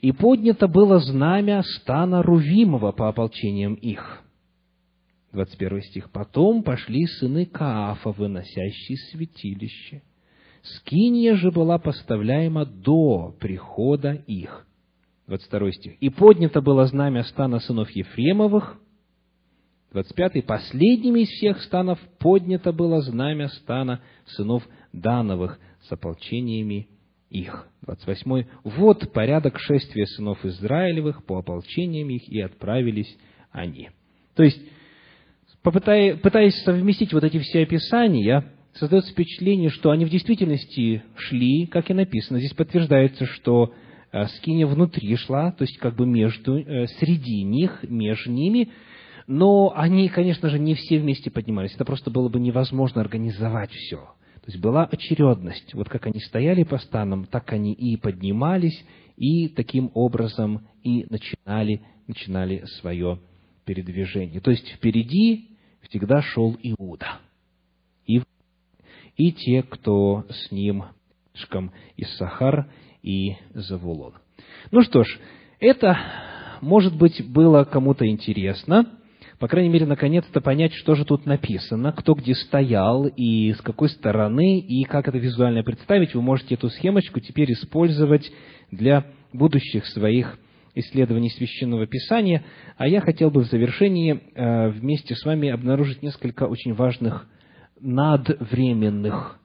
«И 0.00 0.12
поднято 0.12 0.68
было 0.68 0.98
знамя 0.98 1.62
стана 1.62 2.22
Рувимова 2.22 2.92
по 2.92 3.08
ополчениям 3.08 3.74
их». 3.74 4.22
21 5.32 5.82
стих. 5.82 6.10
«Потом 6.10 6.62
пошли 6.62 7.06
сыны 7.06 7.46
Каафа, 7.46 8.12
носящие 8.12 8.98
святилище. 9.10 10.02
Скиния 10.62 11.36
же 11.36 11.50
была 11.50 11.78
поставляема 11.78 12.64
до 12.66 13.34
прихода 13.38 14.12
их». 14.12 14.66
22 15.32 15.72
стих. 15.72 15.92
«И 16.00 16.10
поднято 16.10 16.60
было 16.60 16.84
знамя 16.84 17.22
стана 17.24 17.58
сынов 17.60 17.90
Ефремовых». 17.90 18.78
25. 19.92 20.44
«Последними 20.44 21.20
из 21.20 21.28
всех 21.28 21.62
станов 21.62 21.98
поднято 22.18 22.72
было 22.72 23.00
знамя 23.00 23.48
стана 23.48 24.02
сынов 24.26 24.62
Дановых 24.92 25.58
с 25.88 25.92
ополчениями 25.92 26.88
их». 27.30 27.66
28. 27.86 28.44
«Вот 28.64 29.10
порядок 29.12 29.58
шествия 29.58 30.06
сынов 30.06 30.44
Израилевых 30.44 31.24
по 31.24 31.38
ополчениям 31.38 32.10
их, 32.10 32.28
и 32.28 32.40
отправились 32.40 33.16
они». 33.52 33.88
То 34.34 34.42
есть, 34.42 34.60
пытаясь 35.62 36.62
совместить 36.62 37.14
вот 37.14 37.24
эти 37.24 37.38
все 37.38 37.62
описания, 37.62 38.52
создается 38.74 39.12
впечатление, 39.12 39.70
что 39.70 39.92
они 39.92 40.04
в 40.04 40.10
действительности 40.10 41.02
шли, 41.16 41.66
как 41.66 41.90
и 41.90 41.94
написано. 41.94 42.38
Здесь 42.38 42.54
подтверждается, 42.54 43.24
что 43.24 43.72
скиния 44.36 44.66
внутри 44.66 45.16
шла, 45.16 45.52
то 45.52 45.62
есть 45.62 45.78
как 45.78 45.96
бы 45.96 46.06
между, 46.06 46.58
э, 46.58 46.86
среди 46.98 47.42
них, 47.42 47.82
между 47.82 48.30
ними, 48.30 48.70
но 49.26 49.72
они, 49.74 50.08
конечно 50.08 50.50
же, 50.50 50.58
не 50.58 50.74
все 50.74 50.98
вместе 50.98 51.30
поднимались. 51.30 51.74
Это 51.74 51.84
просто 51.84 52.10
было 52.10 52.28
бы 52.28 52.38
невозможно 52.38 53.00
организовать 53.00 53.70
все. 53.70 53.96
То 53.96 54.50
есть 54.50 54.58
была 54.58 54.84
очередность. 54.84 55.72
Вот 55.74 55.88
как 55.88 56.06
они 56.06 56.20
стояли 56.20 56.64
по 56.64 56.78
станам, 56.78 57.26
так 57.26 57.52
они 57.52 57.72
и 57.72 57.96
поднимались, 57.96 58.84
и 59.16 59.48
таким 59.48 59.90
образом 59.94 60.66
и 60.82 61.06
начинали, 61.08 61.80
начинали 62.08 62.64
свое 62.80 63.20
передвижение. 63.64 64.40
То 64.40 64.50
есть 64.50 64.68
впереди 64.68 65.50
всегда 65.88 66.22
шел 66.22 66.56
Иуда. 66.62 67.20
И, 68.06 68.22
и 69.16 69.32
те, 69.32 69.62
кто 69.62 70.26
с 70.28 70.50
ним, 70.50 70.84
Иссахар 71.96 72.68
и 73.02 73.34
Завулон. 73.54 74.14
Ну 74.70 74.82
что 74.82 75.04
ж, 75.04 75.18
это, 75.60 75.98
может 76.60 76.96
быть, 76.96 77.22
было 77.28 77.64
кому-то 77.64 78.06
интересно, 78.06 78.86
по 79.42 79.48
крайней 79.48 79.70
мере, 79.70 79.86
наконец-то 79.86 80.40
понять, 80.40 80.72
что 80.72 80.94
же 80.94 81.04
тут 81.04 81.26
написано, 81.26 81.90
кто 81.90 82.14
где 82.14 82.32
стоял 82.32 83.08
и 83.08 83.52
с 83.54 83.60
какой 83.60 83.88
стороны, 83.88 84.60
и 84.60 84.84
как 84.84 85.08
это 85.08 85.18
визуально 85.18 85.64
представить. 85.64 86.14
Вы 86.14 86.22
можете 86.22 86.54
эту 86.54 86.68
схемочку 86.70 87.18
теперь 87.18 87.52
использовать 87.52 88.30
для 88.70 89.04
будущих 89.32 89.84
своих 89.86 90.38
исследований 90.76 91.28
Священного 91.30 91.88
Писания. 91.88 92.44
А 92.76 92.86
я 92.86 93.00
хотел 93.00 93.32
бы 93.32 93.42
в 93.42 93.50
завершении 93.50 94.20
э, 94.36 94.68
вместе 94.68 95.16
с 95.16 95.24
вами 95.24 95.48
обнаружить 95.48 96.04
несколько 96.04 96.44
очень 96.44 96.74
важных 96.74 97.26
надвременных 97.80 99.40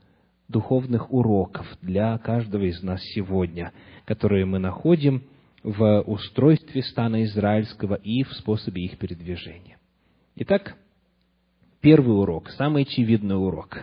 духовных 0.47 1.11
уроков 1.11 1.65
для 1.81 2.17
каждого 2.17 2.63
из 2.63 2.81
нас 2.81 3.01
сегодня, 3.13 3.73
которые 4.05 4.45
мы 4.45 4.59
находим 4.59 5.23
в 5.63 6.01
устройстве 6.01 6.83
стана 6.83 7.23
израильского 7.25 7.95
и 7.95 8.23
в 8.23 8.31
способе 8.33 8.83
их 8.83 8.97
передвижения. 8.97 9.77
Итак, 10.35 10.77
первый 11.81 12.17
урок, 12.17 12.49
самый 12.51 12.83
очевидный 12.83 13.35
урок 13.35 13.79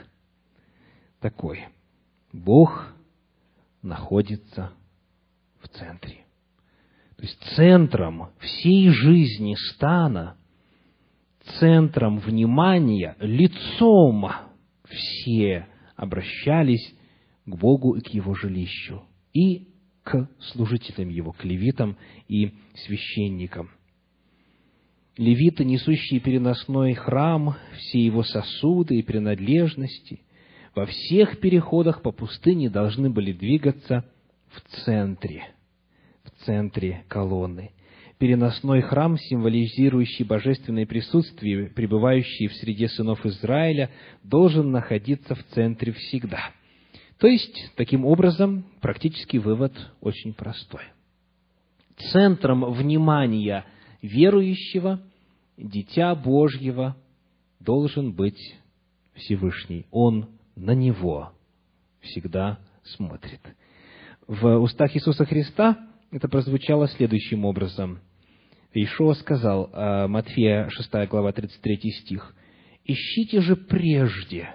такой. 1.20 1.66
Бог 2.32 2.88
находится 3.82 4.72
в 5.60 5.68
центре. 5.68 6.24
То 7.16 7.22
есть 7.22 7.38
центром 7.56 8.30
всей 8.38 8.88
жизни 8.90 9.56
стана, 9.72 10.36
центром 11.58 12.18
внимания, 12.18 13.16
лицом 13.20 14.30
все 14.84 15.66
обращались 15.96 16.94
к 17.46 17.56
Богу 17.56 17.94
и 17.94 18.00
к 18.00 18.08
Его 18.08 18.34
жилищу, 18.34 19.02
и 19.32 19.68
к 20.02 20.28
служителям 20.38 21.08
Его, 21.08 21.32
к 21.32 21.44
левитам 21.44 21.96
и 22.28 22.52
священникам. 22.74 23.70
левиты, 25.16 25.64
несущие 25.64 26.20
переносной 26.20 26.94
храм, 26.94 27.56
все 27.76 28.04
его 28.04 28.24
сосуды 28.24 28.96
и 28.96 29.02
принадлежности, 29.02 30.22
во 30.74 30.86
всех 30.86 31.38
переходах 31.38 32.02
по 32.02 32.10
пустыне 32.10 32.68
должны 32.68 33.10
были 33.10 33.32
двигаться 33.32 34.04
в 34.48 34.60
центре, 34.84 35.46
в 36.24 36.44
центре 36.44 37.04
колонны. 37.08 37.70
Переносной 38.18 38.80
храм, 38.80 39.18
символизирующий 39.18 40.24
божественное 40.24 40.86
присутствие, 40.86 41.68
пребывающий 41.68 42.46
в 42.46 42.54
среде 42.54 42.88
сынов 42.88 43.24
Израиля, 43.26 43.90
должен 44.22 44.70
находиться 44.70 45.34
в 45.34 45.42
центре 45.48 45.92
всегда. 45.92 46.50
То 47.18 47.26
есть, 47.26 47.72
таким 47.76 48.04
образом, 48.04 48.64
практический 48.80 49.38
вывод 49.38 49.72
очень 50.00 50.32
простой. 50.32 50.82
Центром 52.12 52.72
внимания 52.72 53.64
верующего, 54.02 55.00
дитя 55.56 56.14
Божьего, 56.14 56.96
должен 57.58 58.12
быть 58.12 58.54
Всевышний. 59.14 59.86
Он 59.90 60.28
на 60.54 60.72
него 60.74 61.32
всегда 62.00 62.58
смотрит. 62.82 63.40
В 64.26 64.58
устах 64.58 64.94
Иисуса 64.94 65.24
Христа 65.24 65.88
это 66.14 66.28
прозвучало 66.28 66.86
следующим 66.86 67.44
образом. 67.44 67.98
Ишуа 68.72 69.14
сказал, 69.14 69.68
а, 69.72 70.06
Матфея 70.06 70.68
6 70.70 71.08
глава 71.08 71.32
33 71.32 71.90
стих, 71.90 72.36
«Ищите 72.84 73.40
же 73.40 73.56
прежде 73.56 74.48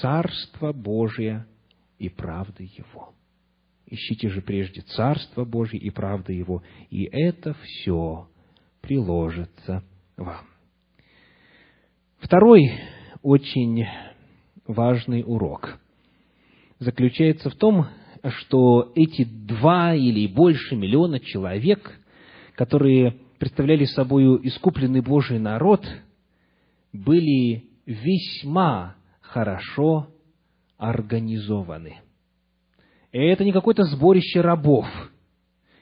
Царство 0.00 0.72
Божие 0.72 1.46
и 2.00 2.08
правды 2.08 2.68
Его». 2.76 3.14
Ищите 3.86 4.30
же 4.30 4.42
прежде 4.42 4.80
Царство 4.80 5.44
Божие 5.44 5.80
и 5.80 5.90
правды 5.90 6.32
Его, 6.32 6.64
и 6.90 7.04
это 7.04 7.54
все 7.54 8.28
приложится 8.80 9.84
вам. 10.16 10.44
Второй 12.18 12.68
очень 13.22 13.86
важный 14.66 15.22
урок 15.24 15.78
заключается 16.80 17.48
в 17.48 17.54
том, 17.54 17.86
что 18.28 18.92
эти 18.94 19.24
два 19.24 19.94
или 19.94 20.26
больше 20.26 20.76
миллиона 20.76 21.20
человек, 21.20 21.98
которые 22.54 23.16
представляли 23.38 23.84
собой 23.84 24.46
искупленный 24.46 25.00
Божий 25.00 25.38
народ, 25.38 25.86
были 26.92 27.64
весьма 27.86 28.96
хорошо 29.20 30.08
организованы. 30.76 32.00
И 33.12 33.18
это 33.18 33.44
не 33.44 33.52
какое-то 33.52 33.84
сборище 33.84 34.40
рабов– 34.40 34.86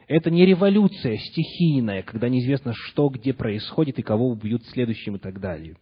это 0.08 0.30
не 0.30 0.46
революция 0.46 1.18
стихийная, 1.18 2.02
когда 2.02 2.30
неизвестно, 2.30 2.72
что 2.74 3.10
где 3.10 3.34
происходит 3.34 3.98
и 3.98 4.02
кого 4.02 4.30
убьют 4.30 4.64
следующим 4.64 5.16
и 5.16 5.18
так 5.18 5.38
далее. 5.38 5.76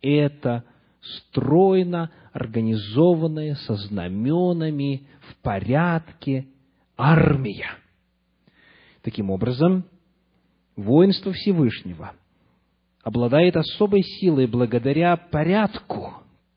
Это 0.00 0.64
стройно 1.00 2.10
организованная, 2.32 3.54
со 3.54 3.74
знаменами, 3.74 5.06
в 5.20 5.36
порядке 5.42 6.46
армия. 6.96 7.70
Таким 9.02 9.30
образом, 9.30 9.84
воинство 10.76 11.32
Всевышнего 11.32 12.12
обладает 13.02 13.56
особой 13.56 14.02
силой 14.02 14.46
благодаря 14.46 15.16
порядку, 15.16 16.14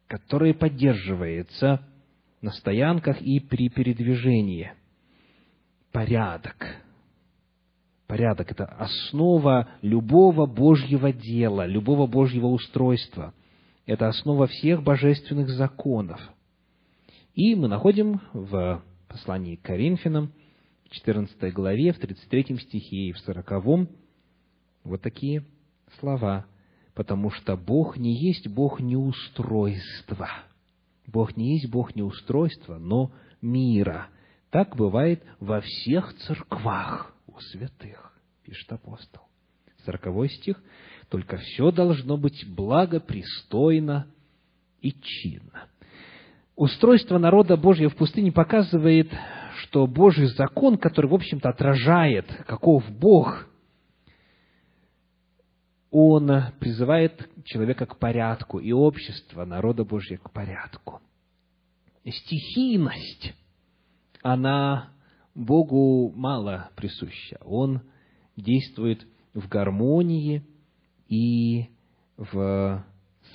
который 0.08 0.54
поддерживается 0.54 1.88
на 2.42 2.52
стоянках 2.52 3.22
и 3.22 3.40
при 3.40 3.70
передвижении. 3.70 4.74
Порядок 5.92 6.82
порядок, 8.12 8.52
это 8.52 8.66
основа 8.66 9.70
любого 9.82 10.46
Божьего 10.46 11.14
дела, 11.14 11.66
любого 11.66 12.08
Божьего 12.08 12.48
устройства. 12.48 13.34
Это 13.86 14.08
основа 14.08 14.48
всех 14.48 14.84
божественных 14.84 15.50
законов. 15.50 16.22
И 17.34 17.56
мы 17.56 17.68
находим 17.68 18.22
в 18.34 18.84
послании 19.08 19.56
к 19.56 19.64
Коринфянам, 19.64 20.32
в 20.86 20.90
14 20.90 21.54
главе, 21.54 21.94
в 21.94 22.00
33 22.00 22.58
стихе 22.60 22.96
и 22.96 23.12
в 23.12 23.20
40 23.20 23.90
вот 24.84 25.02
такие 25.02 25.46
слова. 26.00 26.46
«Потому 26.94 27.32
что 27.32 27.56
Бог 27.56 27.98
не 27.98 28.14
есть 28.14 28.48
Бог 28.50 28.82
неустройства». 28.82 30.30
Бог 31.08 31.36
не 31.36 31.54
есть 31.54 31.70
Бог 31.70 31.96
неустройства, 31.96 32.78
но 32.78 33.12
мира. 33.42 34.08
Так 34.50 34.76
бывает 34.76 35.24
во 35.40 35.62
всех 35.62 36.14
церквах 36.14 37.14
у 37.28 37.40
святых, 37.40 38.14
пишет 38.44 38.72
апостол. 38.72 39.24
Сороковой 39.86 40.30
стих. 40.30 40.62
Только 41.12 41.36
все 41.36 41.72
должно 41.72 42.16
быть 42.16 42.46
благопристойно 42.48 44.08
и 44.82 44.94
чинно. 44.94 45.68
Устройство 46.56 47.18
народа 47.18 47.58
Божьего 47.58 47.90
в 47.90 47.98
пустыне 47.98 48.32
показывает, 48.32 49.12
что 49.58 49.88
Божий 49.88 50.28
закон, 50.28 50.78
который, 50.78 51.08
в 51.08 51.14
общем-то, 51.14 51.50
отражает, 51.50 52.28
каков 52.48 52.90
Бог, 52.90 53.46
он 55.90 56.32
призывает 56.62 57.30
человека 57.44 57.86
к 57.88 58.00
порядку 58.00 58.60
и 58.60 58.72
общество 58.72 59.44
народа 59.44 59.84
Божьего 59.84 60.20
к 60.20 60.32
порядку. 60.32 61.02
Стихийность, 62.06 63.34
она 64.24 64.94
Богу 65.36 66.14
мало 66.16 66.70
присуща. 66.78 67.38
Он 67.44 67.82
действует 68.38 69.06
в 69.34 69.50
гармонии 69.50 70.46
и 71.12 71.70
в 72.16 72.86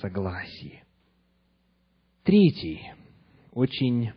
согласии. 0.01 0.83
Третий, 2.23 2.91
очень 3.51 4.13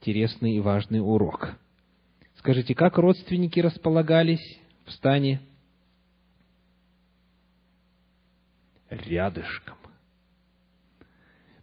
интересный 0.00 0.56
и 0.56 0.60
важный 0.60 1.00
урок. 1.00 1.54
Скажите, 2.36 2.74
как 2.74 2.96
родственники 2.96 3.60
располагались 3.60 4.58
в 4.86 4.92
стане? 4.92 5.42
Рядышком. 8.88 9.76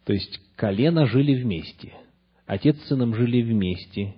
То 0.03 0.13
есть 0.13 0.39
колено 0.55 1.07
жили 1.07 1.41
вместе. 1.41 1.93
Отец 2.45 2.77
с 2.77 2.89
сыном 2.89 3.15
жили 3.15 3.41
вместе 3.41 4.13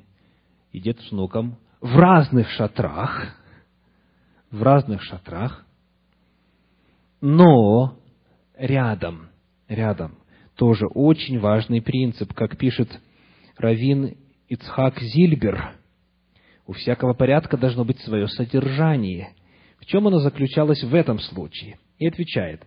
и 0.74 0.82
дед 0.82 1.00
с 1.00 1.12
внуком 1.12 1.58
в 1.80 1.96
разных 1.96 2.50
шатрах, 2.50 3.38
в 4.52 4.62
разных 4.62 5.02
шатрах, 5.04 5.67
но 7.22 7.98
рядом, 8.58 9.30
рядом. 9.68 10.18
Тоже 10.56 10.88
очень 10.88 11.40
важный 11.40 11.82
принцип, 11.82 12.34
как 12.34 12.58
пишет 12.58 12.90
Равин 13.58 14.18
Ицхак 14.48 15.00
Зильбер. 15.00 15.76
У 16.66 16.74
всякого 16.74 17.14
порядка 17.14 17.58
должно 17.58 17.86
быть 17.86 18.00
свое 18.00 18.28
содержание. 18.28 19.34
В 19.80 19.86
чем 19.86 20.08
оно 20.08 20.20
заключалось 20.20 20.84
в 20.84 20.94
этом 20.94 21.20
случае? 21.20 21.78
И 22.00 22.08
отвечает, 22.08 22.66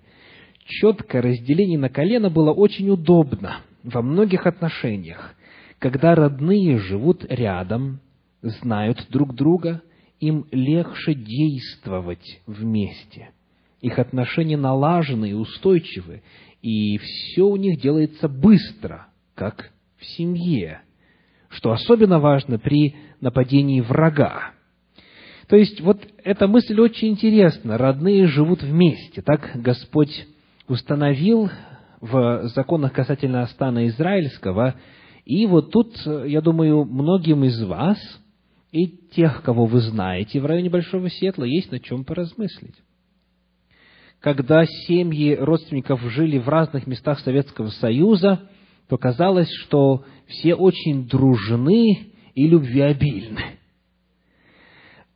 четкое 0.64 1.22
разделение 1.22 1.78
на 1.78 1.88
колено 1.88 2.30
было 2.30 2.52
очень 2.52 2.88
удобно 2.90 3.58
во 3.82 4.02
многих 4.02 4.46
отношениях 4.46 5.34
когда 5.80 6.14
родные 6.14 6.78
живут 6.78 7.24
рядом, 7.28 8.00
знают 8.42 9.06
друг 9.08 9.34
друга, 9.34 9.82
им 10.20 10.46
легче 10.52 11.14
действовать 11.14 12.42
вместе. 12.46 13.30
Их 13.80 13.98
отношения 13.98 14.56
налажены 14.56 15.30
и 15.30 15.34
устойчивы, 15.34 16.22
и 16.62 16.98
все 16.98 17.42
у 17.42 17.56
них 17.56 17.80
делается 17.80 18.28
быстро, 18.28 19.06
как 19.34 19.70
в 19.98 20.04
семье, 20.04 20.82
что 21.48 21.72
особенно 21.72 22.18
важно 22.18 22.58
при 22.58 22.94
нападении 23.20 23.80
врага. 23.80 24.52
То 25.48 25.56
есть, 25.56 25.80
вот 25.80 26.00
эта 26.22 26.46
мысль 26.46 26.78
очень 26.78 27.08
интересна. 27.08 27.76
Родные 27.76 28.26
живут 28.26 28.62
вместе. 28.62 29.20
Так 29.20 29.50
Господь 29.54 30.26
установил 30.68 31.50
в 32.00 32.48
законах 32.54 32.92
касательно 32.92 33.46
стана 33.46 33.88
израильского 33.88 34.76
и 35.30 35.46
вот 35.46 35.70
тут, 35.70 35.94
я 36.06 36.40
думаю, 36.40 36.84
многим 36.84 37.44
из 37.44 37.62
вас 37.62 37.98
и 38.72 38.88
тех, 39.14 39.42
кого 39.42 39.66
вы 39.66 39.80
знаете 39.80 40.40
в 40.40 40.46
районе 40.46 40.70
Большого 40.70 41.08
Сетла, 41.08 41.44
есть 41.44 41.70
на 41.70 41.78
чем 41.78 42.04
поразмыслить. 42.04 42.74
Когда 44.20 44.64
семьи 44.66 45.34
родственников 45.34 46.00
жили 46.10 46.38
в 46.38 46.48
разных 46.48 46.86
местах 46.86 47.20
Советского 47.20 47.68
Союза, 47.68 48.48
то 48.88 48.98
казалось, 48.98 49.50
что 49.64 50.04
все 50.26 50.54
очень 50.54 51.08
дружны 51.08 52.12
и 52.34 52.46
любвеобильны. 52.46 53.58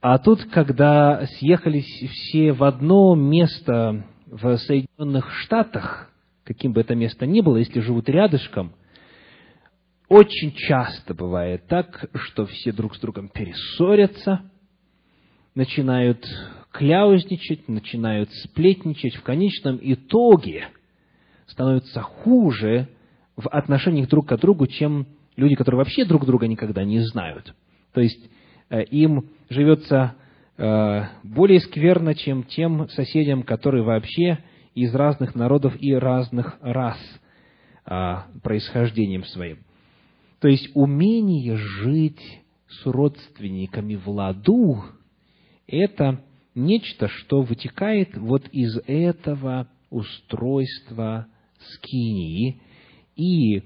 А 0.01 0.19
тут, 0.19 0.45
когда 0.47 1.27
съехались 1.39 1.87
все 2.11 2.53
в 2.53 2.65
одно 2.65 3.15
место 3.15 4.05
в 4.27 4.57
Соединенных 4.59 5.31
Штатах, 5.41 6.11
каким 6.45 6.73
бы 6.73 6.81
это 6.81 6.95
место 6.95 7.27
ни 7.27 7.41
было, 7.41 7.59
если 7.59 7.81
живут 7.81 8.09
рядышком– 8.09 8.73
очень 10.09 10.53
часто 10.53 11.15
бывает 11.15 11.67
так, 11.67 12.11
что 12.15 12.45
все 12.47 12.73
друг 12.73 12.95
с 12.95 13.01
другом 13.01 13.29
перессорятся, 13.29 14.43
начинают 15.55 16.25
кляузничать, 16.75 17.69
начинают 17.69 18.31
сплетничать, 18.33 19.15
в 19.15 19.23
конечном 19.23 19.79
итоге 19.81 20.67
становятся 21.47 22.03
хуже 22.03 22.89
в 23.37 23.49
отношениях 23.49 24.09
друг 24.09 24.27
к 24.27 24.37
другу, 24.37 24.67
чем 24.67 25.07
люди, 25.37 25.55
которые 25.55 25.79
вообще 25.79 26.05
друг 26.05 26.27
друга 26.27 26.49
никогда 26.49 26.83
не 26.83 26.99
знают. 26.99 27.55
То 27.93 28.01
есть 28.01 28.19
э, 28.71 28.83
им 28.87 29.31
живется 29.49 30.17
э, 30.57 31.03
более 31.23 31.61
скверно, 31.61 32.17
чем 32.17 32.43
тем 32.43 32.89
соседям, 32.89 33.45
которые 33.45 33.85
вообще 33.85 34.39
из 34.75 34.93
разных 34.97 35.37
народов 35.37 35.81
и 35.81 35.95
разных 35.95 36.59
рас 36.61 36.99
а, 37.85 38.27
происхождением 38.43 39.25
своим. 39.25 39.59
То 40.41 40.49
есть 40.49 40.69
умение 40.75 41.57
жить 41.57 42.43
с 42.67 42.85
родственниками 42.85 43.95
в 43.95 44.09
ладу– 44.09 44.83
это 45.69 46.21
нечто, 46.55 47.09
что 47.09 47.43
вытекает 47.43 48.17
вот 48.17 48.49
из 48.49 48.77
этого 48.87 49.69
устройства 49.91 51.27
скинии. 51.75 52.61
И, 53.17 53.63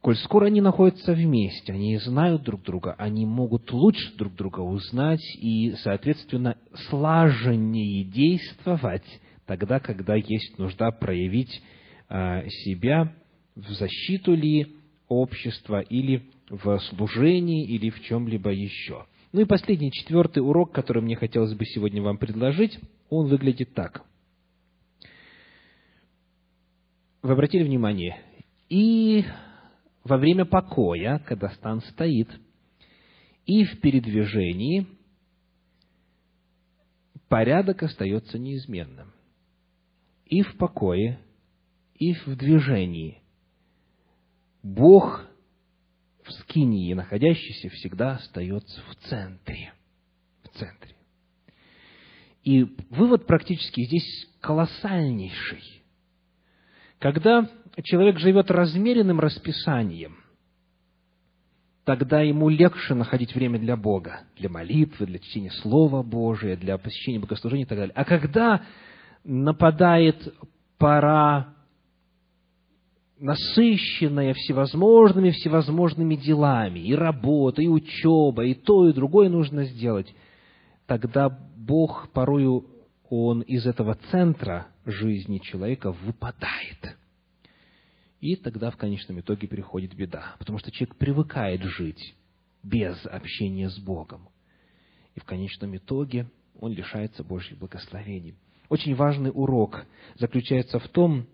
коль 0.00 0.16
скоро 0.16 0.46
они 0.46 0.60
находятся 0.60 1.12
вместе, 1.12 1.72
они 1.72 1.96
знают 1.98 2.42
друг 2.42 2.62
друга, 2.62 2.94
они 2.98 3.24
могут 3.24 3.70
лучше 3.72 4.16
друг 4.16 4.34
друга 4.34 4.60
узнать 4.60 5.22
и, 5.40 5.74
соответственно, 5.82 6.56
слаженнее 6.88 8.04
действовать 8.04 9.06
тогда, 9.46 9.80
когда 9.80 10.14
есть 10.14 10.58
нужда 10.58 10.90
проявить 10.90 11.62
а, 12.08 12.44
себя 12.48 13.12
в 13.54 13.70
защиту 13.72 14.34
ли 14.34 14.74
общества 15.08 15.80
или 15.80 16.30
в 16.50 16.78
служении 16.90 17.66
или 17.66 17.90
в 17.90 18.00
чем-либо 18.02 18.50
еще. 18.50 19.06
Ну 19.30 19.42
и 19.42 19.44
последний, 19.44 19.92
четвертый 19.92 20.40
урок, 20.40 20.72
который 20.72 21.02
мне 21.02 21.14
хотелось 21.14 21.54
бы 21.54 21.64
сегодня 21.66 22.02
вам 22.02 22.16
предложить, 22.16 22.78
он 23.10 23.28
выглядит 23.28 23.74
так. 23.74 24.02
Вы 27.20 27.32
обратили 27.32 27.64
внимание, 27.64 28.22
и 28.70 29.24
во 30.04 30.16
время 30.16 30.46
покоя, 30.46 31.22
когда 31.26 31.50
стан 31.50 31.82
стоит, 31.82 32.30
и 33.44 33.64
в 33.64 33.80
передвижении 33.80 34.86
порядок 37.28 37.82
остается 37.82 38.38
неизменным. 38.38 39.12
И 40.24 40.42
в 40.42 40.56
покое, 40.56 41.18
и 41.94 42.14
в 42.14 42.36
движении. 42.36 43.22
Бог 44.62 45.27
в 46.28 46.32
скинии, 46.32 46.94
находящийся, 46.94 47.68
всегда 47.70 48.12
остается 48.12 48.80
в 48.90 48.94
центре. 49.08 49.72
В 50.44 50.58
центре. 50.58 50.94
И 52.44 52.64
вывод 52.90 53.26
практически 53.26 53.84
здесь 53.84 54.28
колоссальнейший. 54.40 55.62
Когда 56.98 57.48
человек 57.82 58.18
живет 58.18 58.50
размеренным 58.50 59.20
расписанием, 59.20 60.18
тогда 61.84 62.20
ему 62.20 62.48
легче 62.48 62.94
находить 62.94 63.34
время 63.34 63.58
для 63.58 63.76
Бога, 63.76 64.20
для 64.36 64.48
молитвы, 64.48 65.06
для 65.06 65.18
чтения 65.18 65.50
Слова 65.62 66.02
Божия, 66.02 66.56
для 66.56 66.76
посещения 66.78 67.18
богослужения 67.18 67.64
и 67.64 67.68
так 67.68 67.78
далее. 67.78 67.94
А 67.94 68.04
когда 68.04 68.62
нападает 69.24 70.34
пора 70.78 71.54
насыщенная 73.20 74.34
всевозможными 74.34 75.30
всевозможными 75.30 76.14
делами, 76.14 76.80
и 76.80 76.94
работа, 76.94 77.62
и 77.62 77.68
учеба, 77.68 78.44
и 78.44 78.54
то, 78.54 78.88
и 78.88 78.92
другое 78.92 79.28
нужно 79.28 79.64
сделать, 79.64 80.12
тогда 80.86 81.28
Бог 81.28 82.10
порою, 82.12 82.66
Он 83.10 83.42
из 83.42 83.66
этого 83.66 83.96
центра 84.10 84.68
жизни 84.84 85.38
человека 85.38 85.92
выпадает. 85.92 86.96
И 88.20 88.36
тогда 88.36 88.70
в 88.70 88.76
конечном 88.76 89.20
итоге 89.20 89.46
приходит 89.46 89.94
беда, 89.94 90.34
потому 90.38 90.58
что 90.58 90.70
человек 90.70 90.96
привыкает 90.96 91.62
жить 91.62 92.14
без 92.62 93.04
общения 93.06 93.68
с 93.68 93.78
Богом. 93.78 94.28
И 95.14 95.20
в 95.20 95.24
конечном 95.24 95.76
итоге 95.76 96.26
он 96.58 96.72
лишается 96.72 97.22
Божьих 97.22 97.58
благословений. 97.58 98.34
Очень 98.68 98.94
важный 98.94 99.30
урок 99.32 99.84
заключается 100.16 100.78
в 100.78 100.88
том, 100.88 101.26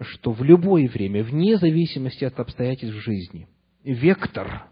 что 0.00 0.32
в 0.32 0.42
любое 0.42 0.88
время, 0.88 1.22
вне 1.24 1.56
зависимости 1.56 2.24
от 2.24 2.38
обстоятельств 2.38 3.02
жизни, 3.02 3.48
вектор, 3.82 4.66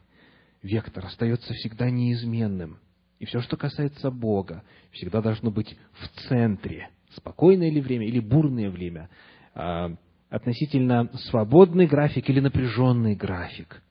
вектор 0.63 1.07
остается 1.07 1.55
всегда 1.55 1.91
неизменным. 1.91 2.79
И 3.19 3.27
все, 3.27 3.41
что 3.41 3.57
касается 3.57 4.11
Бога, 4.11 4.65
всегда 4.93 5.23
должно 5.23 5.51
быть 5.51 5.77
в 5.93 6.29
центре. 6.29 6.91
Спокойное 7.17 7.71
ли 7.71 7.81
время 7.81 8.07
или 8.07 8.19
бурное 8.19 8.71
время, 8.71 9.09
а, 9.55 9.95
относительно 10.29 11.11
свободный 11.31 11.87
график 11.87 12.29
или 12.29 12.41
напряженный 12.41 13.15
график. 13.15 13.83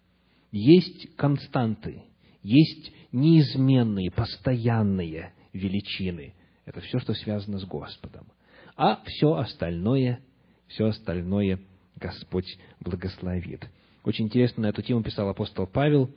Есть 0.51 1.15
константы, 1.15 2.03
есть 2.43 2.91
неизменные, 3.11 4.11
постоянные 4.11 5.33
величины. 5.53 6.35
Это 6.65 6.81
все, 6.81 6.99
что 6.99 7.13
связано 7.13 7.59
с 7.59 7.65
Господом. 7.65 8.27
А 8.75 9.01
все 9.05 9.33
остальное– 9.35 10.19
все 10.73 10.87
остальное 10.87 11.59
Господь 11.95 12.57
благословит. 12.79 13.67
Очень 14.03 14.25
интересно 14.25 14.63
на 14.63 14.67
эту 14.67 14.81
тему 14.81 15.03
писал 15.03 15.29
апостол 15.29 15.67
Павел, 15.67 16.09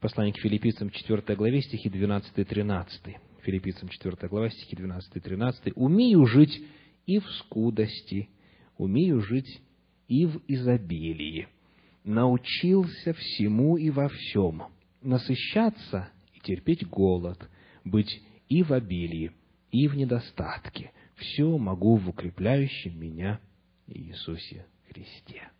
послание 0.00 0.34
к 0.34 0.38
филиппийцам 0.38 0.90
4 0.90 1.34
главе, 1.34 1.62
стихи 1.62 1.88
12 1.88 2.38
и 2.38 2.44
13. 2.44 3.16
Филиппийцам 3.42 3.88
4 3.88 4.28
глава, 4.28 4.50
стихи 4.50 4.76
12 4.76 5.16
и 5.16 5.20
13. 5.20 5.72
«Умею 5.74 6.26
жить 6.26 6.62
и 7.06 7.18
в 7.18 7.28
скудости, 7.30 8.28
умею 8.76 9.22
жить 9.22 9.60
и 10.08 10.26
в 10.26 10.42
изобилии. 10.46 11.48
Научился 12.04 13.14
всему 13.14 13.76
и 13.76 13.90
во 13.90 14.08
всем, 14.08 14.64
насыщаться 15.00 16.10
и 16.34 16.40
терпеть 16.40 16.86
голод, 16.86 17.48
быть 17.84 18.20
и 18.48 18.62
в 18.62 18.72
обилии, 18.72 19.32
и 19.70 19.88
в 19.88 19.96
недостатке. 19.96 20.92
Все 21.16 21.56
могу 21.56 21.96
в 21.96 22.08
укрепляющем 22.08 23.00
меня 23.00 23.40
Иисусе 23.92 24.66
Христе. 24.88 25.50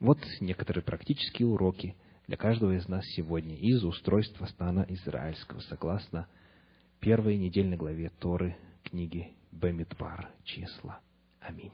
Вот 0.00 0.18
некоторые 0.40 0.82
практические 0.82 1.48
уроки 1.48 1.96
для 2.26 2.36
каждого 2.36 2.76
из 2.76 2.88
нас 2.88 3.04
сегодня 3.14 3.56
из 3.56 3.84
устройства 3.84 4.46
стана 4.46 4.84
израильского, 4.88 5.60
согласно 5.60 6.28
первой 7.00 7.36
недельной 7.36 7.76
главе 7.76 8.10
Торы 8.18 8.56
книги 8.84 9.32
Бемидбар, 9.52 10.30
числа. 10.44 11.00
Аминь. 11.40 11.72